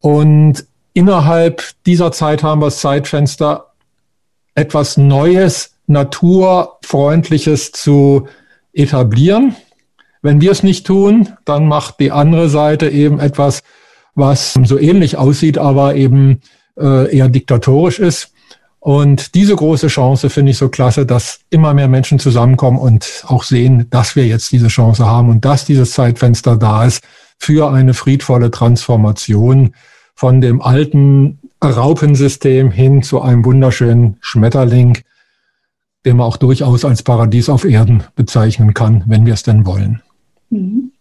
[0.00, 0.64] Und
[0.94, 3.74] innerhalb dieser Zeit haben wir das Zeitfenster,
[4.54, 8.28] etwas Neues, Naturfreundliches zu
[8.72, 9.56] etablieren.
[10.22, 13.62] Wenn wir es nicht tun, dann macht die andere Seite eben etwas,
[14.14, 16.40] was so ähnlich aussieht, aber eben
[16.78, 18.32] äh, eher diktatorisch ist.
[18.80, 23.42] Und diese große Chance finde ich so klasse, dass immer mehr Menschen zusammenkommen und auch
[23.42, 27.02] sehen, dass wir jetzt diese Chance haben und dass dieses Zeitfenster da ist
[27.38, 29.74] für eine friedvolle Transformation
[30.14, 34.98] von dem alten Raupensystem hin zu einem wunderschönen Schmetterling,
[36.08, 40.00] den man auch durchaus als Paradies auf Erden bezeichnen kann, wenn wir es denn wollen.
[40.48, 40.92] Mhm.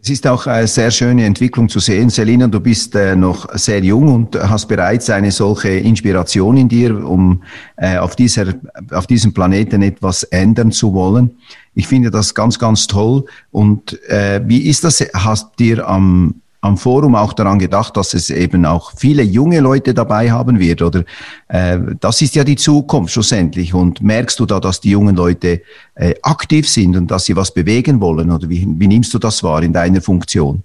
[0.00, 2.08] Es ist auch eine sehr schöne Entwicklung zu sehen.
[2.08, 7.06] Selina, du bist äh, noch sehr jung und hast bereits eine solche Inspiration in dir,
[7.06, 7.42] um
[7.76, 8.54] äh, auf, dieser,
[8.92, 11.36] auf diesem Planeten etwas ändern zu wollen.
[11.74, 13.26] Ich finde das ganz, ganz toll.
[13.50, 15.00] Und äh, wie ist das?
[15.12, 19.94] Hast dir am am Forum auch daran gedacht, dass es eben auch viele junge Leute
[19.94, 20.82] dabei haben wird?
[20.82, 21.04] Oder
[21.48, 23.72] äh, das ist ja die Zukunft schlussendlich.
[23.72, 25.62] Und merkst du da, dass die jungen Leute
[25.94, 28.30] äh, aktiv sind und dass sie was bewegen wollen?
[28.30, 30.62] Oder wie, wie nimmst du das wahr in deiner Funktion?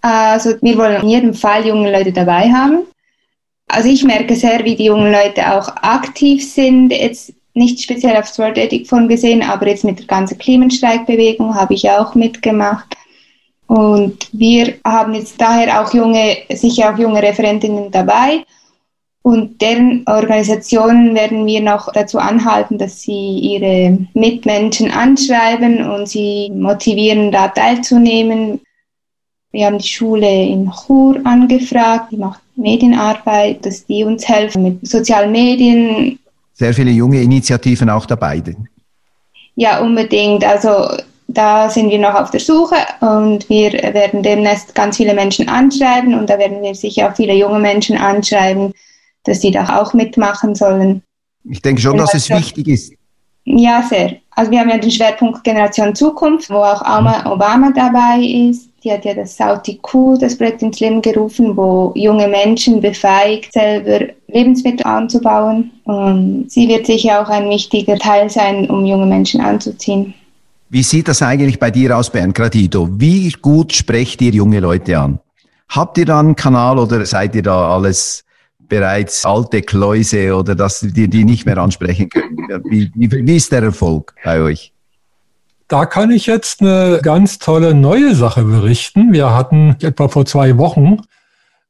[0.00, 2.84] Also wir wollen in jedem Fall junge Leute dabei haben.
[3.68, 6.90] Also ich merke sehr, wie die jungen Leute auch aktiv sind.
[6.90, 11.74] Jetzt nicht speziell aufs World Ethic Forum gesehen, aber jetzt mit der ganzen Klimastreikbewegung habe
[11.74, 12.96] ich auch mitgemacht.
[13.72, 18.44] Und wir haben jetzt daher auch junge, sicher auch junge Referentinnen dabei.
[19.22, 26.52] Und deren Organisationen werden wir noch dazu anhalten, dass sie ihre Mitmenschen anschreiben und sie
[26.54, 28.60] motivieren, da teilzunehmen.
[29.52, 34.86] Wir haben die Schule in Chur angefragt, die macht Medienarbeit, dass die uns helfen mit
[34.86, 36.18] sozialen Medien.
[36.52, 38.42] Sehr viele junge Initiativen auch dabei.
[39.54, 40.44] Ja, unbedingt.
[40.44, 40.88] Also
[41.28, 46.14] da sind wir noch auf der Suche und wir werden demnächst ganz viele Menschen anschreiben
[46.14, 48.72] und da werden wir sicher auch viele junge Menschen anschreiben,
[49.24, 51.02] dass sie da auch mitmachen sollen.
[51.44, 52.92] Ich denke schon, dass es wichtig ist.
[53.44, 54.16] Ja, sehr.
[54.30, 58.70] Also wir haben ja den Schwerpunkt Generation Zukunft, wo auch Obama dabei ist.
[58.84, 63.52] Die hat ja das Sauti Q, das Projekt ins Leben gerufen, wo junge Menschen befähigt,
[63.52, 65.70] selber Lebensmittel anzubauen.
[65.84, 70.14] Und sie wird sicher auch ein wichtiger Teil sein, um junge Menschen anzuziehen.
[70.72, 72.88] Wie sieht das eigentlich bei dir aus, Bernd Gradido?
[72.92, 75.18] Wie gut sprecht ihr junge Leute an?
[75.68, 78.24] Habt ihr da einen Kanal oder seid ihr da alles
[78.58, 82.38] bereits alte Kläuse oder dass die, die nicht mehr ansprechen können?
[82.70, 84.72] Wie, wie, wie ist der Erfolg bei euch?
[85.68, 89.12] Da kann ich jetzt eine ganz tolle neue Sache berichten.
[89.12, 91.02] Wir hatten etwa vor zwei Wochen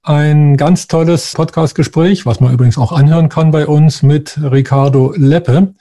[0.04, 5.74] ein ganz tolles Podcastgespräch, was man übrigens auch anhören kann bei uns mit Ricardo Leppe.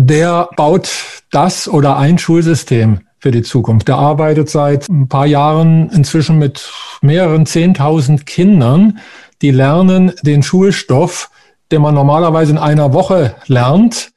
[0.00, 0.88] Der baut
[1.32, 3.88] das oder ein Schulsystem für die Zukunft.
[3.88, 6.70] Der arbeitet seit ein paar Jahren inzwischen mit
[7.02, 9.00] mehreren Zehntausend Kindern,
[9.42, 11.30] die lernen den Schulstoff,
[11.72, 14.12] den man normalerweise in einer Woche lernt.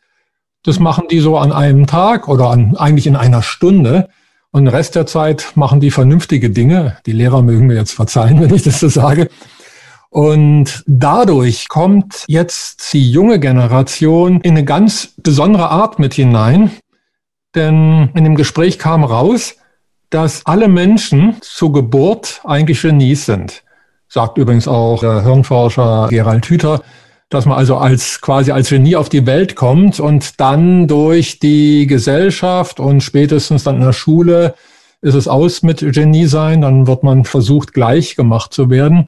[0.62, 4.10] Das machen die so an einem Tag oder an, eigentlich in einer Stunde.
[4.52, 6.98] Und den Rest der Zeit machen die vernünftige Dinge.
[7.08, 9.30] Die Lehrer mögen mir jetzt verzeihen, wenn ich das so sage.
[10.12, 16.70] Und dadurch kommt jetzt die junge Generation in eine ganz besondere Art mit hinein.
[17.56, 19.56] Denn in dem Gespräch kam raus,
[20.10, 23.64] dass alle Menschen zur Geburt eigentlich Genies sind.
[24.10, 26.82] Sagt übrigens auch der Hirnforscher Gerald Hüther,
[27.30, 31.88] dass man also als quasi als Genie auf die Welt kommt und dann durch die
[31.88, 34.56] Gesellschaft und spätestens dann in der Schule
[35.02, 39.08] ist es aus mit Genie sein, dann wird man versucht, gleich gemacht zu werden.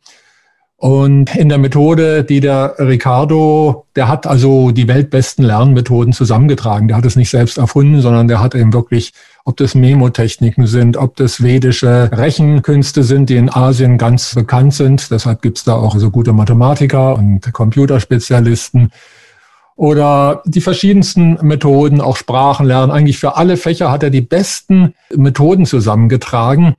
[0.84, 6.90] Und in der Methode, die der Ricardo, der hat also die weltbesten Lernmethoden zusammengetragen.
[6.90, 9.14] Der hat es nicht selbst erfunden, sondern der hat eben wirklich,
[9.46, 15.10] ob das Memotechniken sind, ob das vedische Rechenkünste sind, die in Asien ganz bekannt sind.
[15.10, 18.92] Deshalb gibt's da auch so gute Mathematiker und Computerspezialisten.
[19.78, 22.92] Oder die verschiedensten Methoden, auch Sprachenlernen.
[22.92, 26.76] Eigentlich für alle Fächer hat er die besten Methoden zusammengetragen.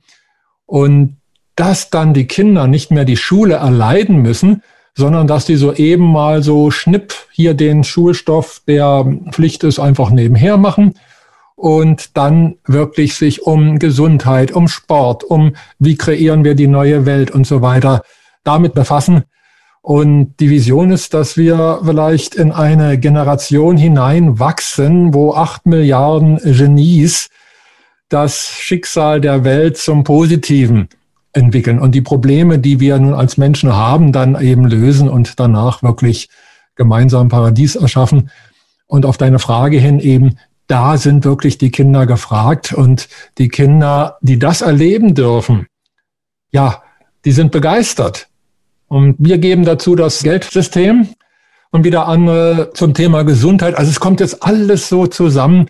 [0.67, 1.17] Und
[1.55, 4.61] dass dann die Kinder nicht mehr die Schule erleiden müssen,
[4.95, 10.09] sondern dass die so eben mal so schnipp hier den Schulstoff, der Pflicht ist, einfach
[10.09, 10.93] nebenher machen
[11.55, 17.31] und dann wirklich sich um Gesundheit, um Sport, um wie kreieren wir die neue Welt
[17.31, 18.03] und so weiter
[18.43, 19.23] damit befassen.
[19.81, 27.29] Und die Vision ist, dass wir vielleicht in eine Generation hineinwachsen, wo acht Milliarden Genies
[28.09, 30.89] das Schicksal der Welt zum Positiven
[31.35, 35.83] entwickeln und die Probleme, die wir nun als Menschen haben, dann eben lösen und danach
[35.83, 36.29] wirklich
[36.75, 38.29] gemeinsam Paradies erschaffen.
[38.87, 43.07] Und auf deine Frage hin eben, da sind wirklich die Kinder gefragt und
[43.37, 45.67] die Kinder, die das erleben dürfen,
[46.51, 46.81] ja,
[47.25, 48.27] die sind begeistert.
[48.87, 51.09] Und wir geben dazu das Geldsystem
[51.71, 53.75] und wieder andere zum Thema Gesundheit.
[53.75, 55.67] Also es kommt jetzt alles so zusammen.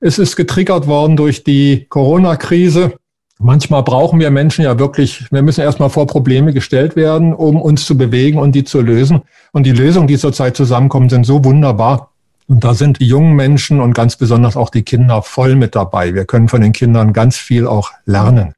[0.00, 2.99] Es ist getriggert worden durch die Corona-Krise.
[3.42, 7.86] Manchmal brauchen wir Menschen ja wirklich, wir müssen erstmal vor Probleme gestellt werden, um uns
[7.86, 9.22] zu bewegen und die zu lösen.
[9.52, 12.10] Und die Lösungen, die zurzeit zusammenkommen, sind so wunderbar.
[12.48, 16.12] Und da sind die jungen Menschen und ganz besonders auch die Kinder voll mit dabei.
[16.14, 18.52] Wir können von den Kindern ganz viel auch lernen.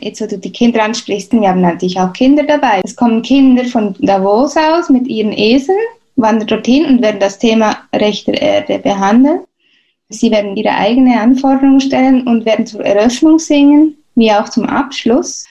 [0.00, 2.80] Jetzt, wo du die Kinder ansprichst, wir haben natürlich auch Kinder dabei.
[2.82, 5.78] Es kommen Kinder von Davos aus mit ihren Eseln,
[6.16, 9.42] wandern dorthin und werden das Thema Recht der Erde behandeln.
[10.08, 15.46] Sie werden ihre eigene Anforderungen stellen und werden zur Eröffnung singen, wie auch zum Abschluss.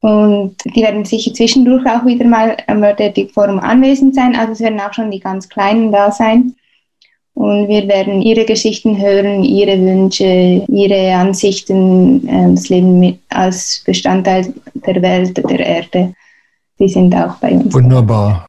[0.00, 4.36] Und die werden sicher zwischendurch auch wieder mal am World Forum anwesend sein.
[4.36, 6.54] Also es werden auch schon die ganz Kleinen da sein.
[7.32, 13.82] Und wir werden ihre Geschichten hören, ihre Wünsche, ihre Ansichten, äh, das Leben mit, als
[13.84, 16.14] Bestandteil der Welt, der Erde.
[16.78, 17.74] Die sind auch bei uns.
[17.74, 18.46] Wunderbar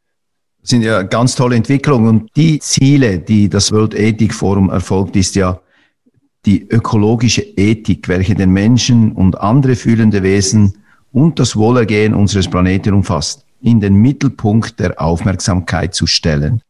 [0.68, 2.08] sind ja ganz tolle Entwicklungen.
[2.08, 5.60] Und die Ziele, die das World Ethic Forum erfolgt, ist ja
[6.46, 10.78] die ökologische Ethik, welche den Menschen und andere fühlende Wesen
[11.12, 16.62] und das Wohlergehen unseres Planeten umfasst, in den Mittelpunkt der Aufmerksamkeit zu stellen.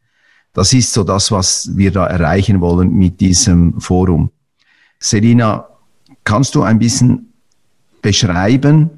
[0.52, 4.30] Das ist so das, was wir da erreichen wollen mit diesem Forum.
[4.98, 5.68] Selina,
[6.24, 7.32] kannst du ein bisschen
[8.00, 8.90] beschreiben,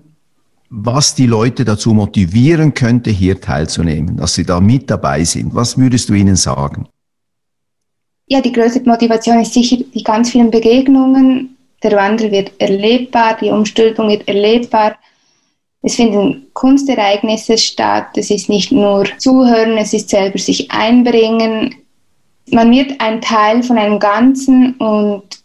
[0.70, 5.54] was die Leute dazu motivieren könnte, hier teilzunehmen, dass sie da mit dabei sind.
[5.54, 6.88] Was würdest du ihnen sagen?
[8.26, 11.56] Ja, die größte Motivation ist sicher die ganz vielen Begegnungen.
[11.82, 14.96] Der Wandel wird erlebbar, die Umstülpung wird erlebbar.
[15.80, 18.08] Es finden Kunstereignisse statt.
[18.16, 21.74] Es ist nicht nur Zuhören, es ist selber sich einbringen.
[22.50, 25.37] Man wird ein Teil von einem Ganzen und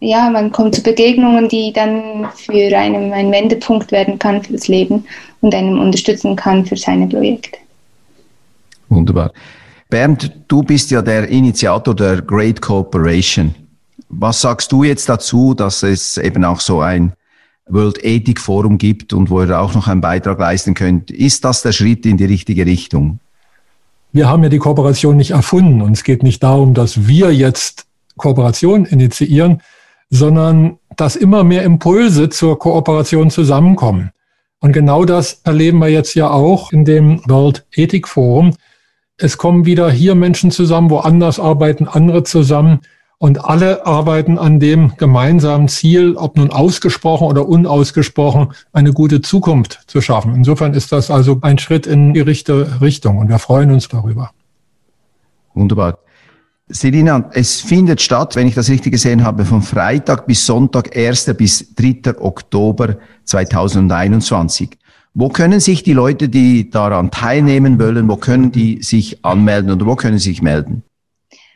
[0.00, 4.66] ja, man kommt zu Begegnungen, die dann für einen ein Wendepunkt werden kann für das
[4.66, 5.04] Leben
[5.40, 7.58] und einem unterstützen kann für seine Projekte.
[8.88, 9.32] Wunderbar.
[9.90, 13.54] Bernd, du bist ja der Initiator der Great Cooperation.
[14.08, 17.12] Was sagst du jetzt dazu, dass es eben auch so ein
[17.68, 21.10] World Ethic Forum gibt und wo ihr auch noch einen Beitrag leisten könnt?
[21.10, 23.20] Ist das der Schritt in die richtige Richtung?
[24.12, 27.86] Wir haben ja die Kooperation nicht erfunden und es geht nicht darum, dass wir jetzt
[28.16, 29.62] Kooperation initiieren,
[30.10, 34.10] sondern dass immer mehr Impulse zur Kooperation zusammenkommen.
[34.60, 38.52] Und genau das erleben wir jetzt ja auch in dem World Ethik Forum.
[39.16, 42.80] Es kommen wieder hier Menschen zusammen, woanders arbeiten andere zusammen
[43.18, 49.80] und alle arbeiten an dem gemeinsamen Ziel, ob nun ausgesprochen oder unausgesprochen, eine gute Zukunft
[49.86, 50.34] zu schaffen.
[50.34, 54.30] Insofern ist das also ein Schritt in die richtige Richtung und wir freuen uns darüber.
[55.54, 55.98] Wunderbar.
[56.72, 61.34] Selina, es findet statt, wenn ich das richtig gesehen habe, von Freitag bis Sonntag, 1.
[61.36, 62.20] bis 3.
[62.20, 64.70] Oktober 2021.
[65.12, 69.84] Wo können sich die Leute, die daran teilnehmen wollen, wo können die sich anmelden oder
[69.86, 70.84] wo können sie sich melden?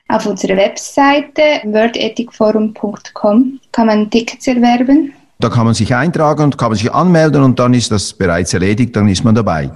[0.08, 5.12] Auf unserer Webseite worldethicforum.com kann man Tickets erwerben.
[5.38, 8.52] Da kann man sich eintragen und kann man sich anmelden und dann ist das bereits
[8.52, 9.70] erledigt, dann ist man dabei.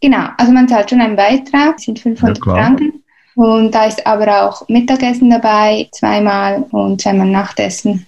[0.00, 3.01] Genau, also man zahlt schon einen Beitrag, sind 500 ja, Franken.
[3.34, 8.06] Und da ist aber auch Mittagessen dabei, zweimal und zweimal Nachtessen.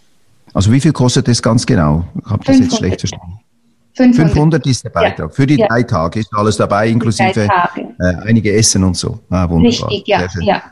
[0.53, 2.05] Also wie viel kostet das ganz genau?
[2.25, 3.41] Ich habe das jetzt schlecht verstanden.
[3.97, 5.19] 500, 500 ist der Beitrag.
[5.19, 5.29] Ja.
[5.29, 5.69] Für die ja.
[5.69, 9.21] drei Tage ist alles dabei, inklusive äh, einige Essen und so.
[9.31, 9.89] Ah, wunderbar.
[9.89, 10.63] Richtig, ja, ja.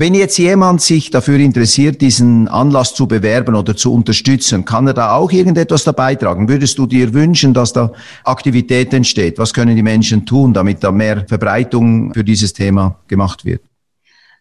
[0.00, 4.94] Wenn jetzt jemand sich dafür interessiert, diesen Anlass zu bewerben oder zu unterstützen, kann er
[4.94, 6.48] da auch irgendetwas dabei tragen?
[6.48, 7.92] Würdest du dir wünschen, dass da
[8.24, 9.36] Aktivität entsteht?
[9.36, 13.60] Was können die Menschen tun, damit da mehr Verbreitung für dieses Thema gemacht wird?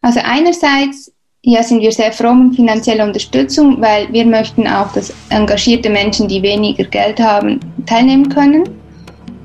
[0.01, 5.13] Also einerseits ja, sind wir sehr froh um finanzielle Unterstützung, weil wir möchten auch, dass
[5.27, 8.63] engagierte Menschen, die weniger Geld haben, teilnehmen können.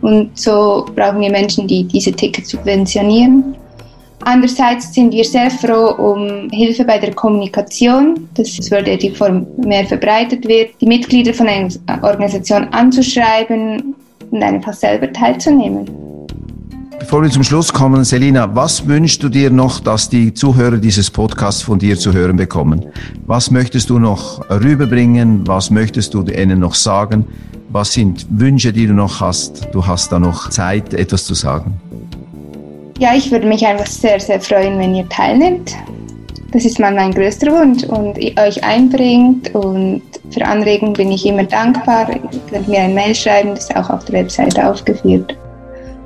[0.01, 3.57] Und so brauchen wir Menschen, die diese Tickets subventionieren.
[4.23, 9.47] Andererseits sind wir sehr froh um Hilfe bei der Kommunikation, dass das World Ethic Forum
[9.59, 11.69] mehr verbreitet wird, die Mitglieder von einer
[12.03, 13.95] Organisation anzuschreiben
[14.31, 15.91] und einfach selber teilzunehmen.
[16.99, 21.11] Bevor wir zum Schluss kommen, Selina, was wünschst du dir noch, dass die Zuhörer dieses
[21.11, 22.87] Podcasts von dir zu hören bekommen?
[23.27, 25.47] Was möchtest du noch rüberbringen?
[25.47, 27.27] Was möchtest du ihnen noch sagen?
[27.69, 29.69] Was sind Wünsche, die du noch hast?
[29.73, 31.79] Du hast da noch Zeit, etwas zu sagen.
[33.05, 35.77] Ja, ich würde mich einfach sehr, sehr freuen, wenn ihr teilnehmt.
[36.53, 40.01] Das ist mal mein größter Wunsch und euch einbringt und
[40.31, 42.09] für Anregungen bin ich immer dankbar.
[42.09, 45.37] Ihr könnt mir ein Mail schreiben, das ist auch auf der Webseite aufgeführt.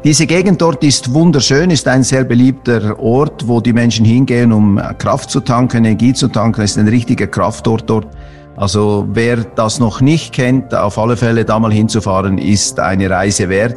[0.03, 4.82] Diese Gegend dort ist wunderschön, ist ein sehr beliebter Ort, wo die Menschen hingehen, um
[4.99, 6.62] Kraft zu tanken, Energie zu tanken.
[6.62, 8.09] Es ist ein richtiger Kraftort dort.
[8.57, 13.49] Also wer das noch nicht kennt, auf alle Fälle da mal hinzufahren, ist eine Reise
[13.49, 13.76] wert.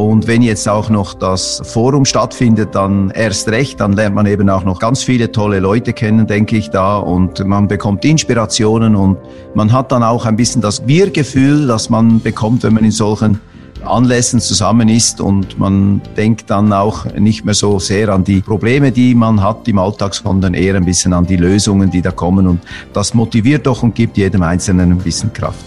[0.00, 4.48] Und wenn jetzt auch noch das Forum stattfindet, dann erst recht, dann lernt man eben
[4.48, 9.18] auch noch ganz viele tolle Leute kennen, denke ich da, und man bekommt Inspirationen und
[9.52, 13.40] man hat dann auch ein bisschen das Wir-Gefühl, das man bekommt, wenn man in solchen
[13.84, 15.20] Anlässen zusammen ist.
[15.20, 19.68] Und man denkt dann auch nicht mehr so sehr an die Probleme, die man hat
[19.68, 22.46] im Alltag, sondern eher ein bisschen an die Lösungen, die da kommen.
[22.46, 22.62] Und
[22.94, 25.62] das motiviert doch und gibt jedem Einzelnen ein bisschen Kraft.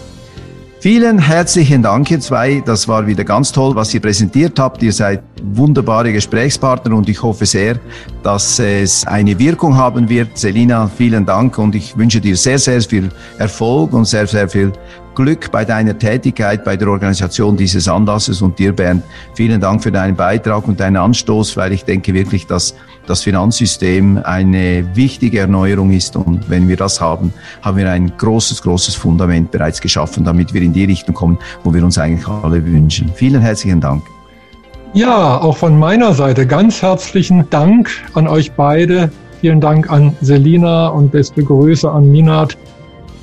[0.83, 2.59] Vielen herzlichen Dank, ihr zwei.
[2.59, 4.83] Das war wieder ganz toll, was ihr präsentiert habt.
[4.83, 7.77] Ihr seid wunderbare Gesprächspartner und ich hoffe sehr,
[8.23, 10.37] dass es eine Wirkung haben wird.
[10.37, 14.71] Selina, vielen Dank und ich wünsche dir sehr, sehr viel Erfolg und sehr, sehr viel
[15.15, 19.03] Glück bei deiner Tätigkeit, bei der Organisation dieses Anlasses und dir, Bernd,
[19.35, 22.73] vielen Dank für deinen Beitrag und deinen Anstoß, weil ich denke wirklich, dass
[23.05, 28.63] das Finanzsystem eine wichtige Erneuerung ist und wenn wir das haben, haben wir ein großes,
[28.63, 32.65] großes Fundament bereits geschaffen, damit wir in die Richtung kommen, wo wir uns eigentlich alle
[32.65, 33.11] wünschen.
[33.13, 34.12] Vielen herzlichen Dank.
[34.95, 39.11] Ja, auch von meiner Seite ganz herzlichen Dank an euch beide.
[39.41, 42.55] Vielen Dank an Selina und beste Grüße an Minat.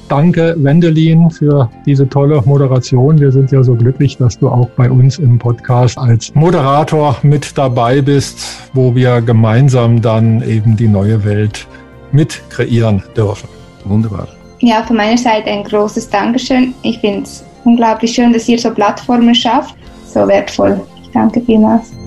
[0.08, 3.20] Danke, Wendelin, für diese tolle Moderation.
[3.20, 7.56] Wir sind ja so glücklich, dass du auch bei uns im Podcast als Moderator mit
[7.56, 8.44] dabei bist,
[8.74, 11.68] wo wir gemeinsam dann eben die neue Welt
[12.10, 13.48] mit kreieren dürfen.
[13.84, 14.26] Wunderbar.
[14.58, 16.74] Ja, von meiner Seite ein großes Dankeschön.
[16.82, 19.76] Ich finde es unglaublich schön, dass ihr so Plattformen schafft.
[20.04, 20.80] So wertvoll.
[21.12, 21.99] Danke vielmals.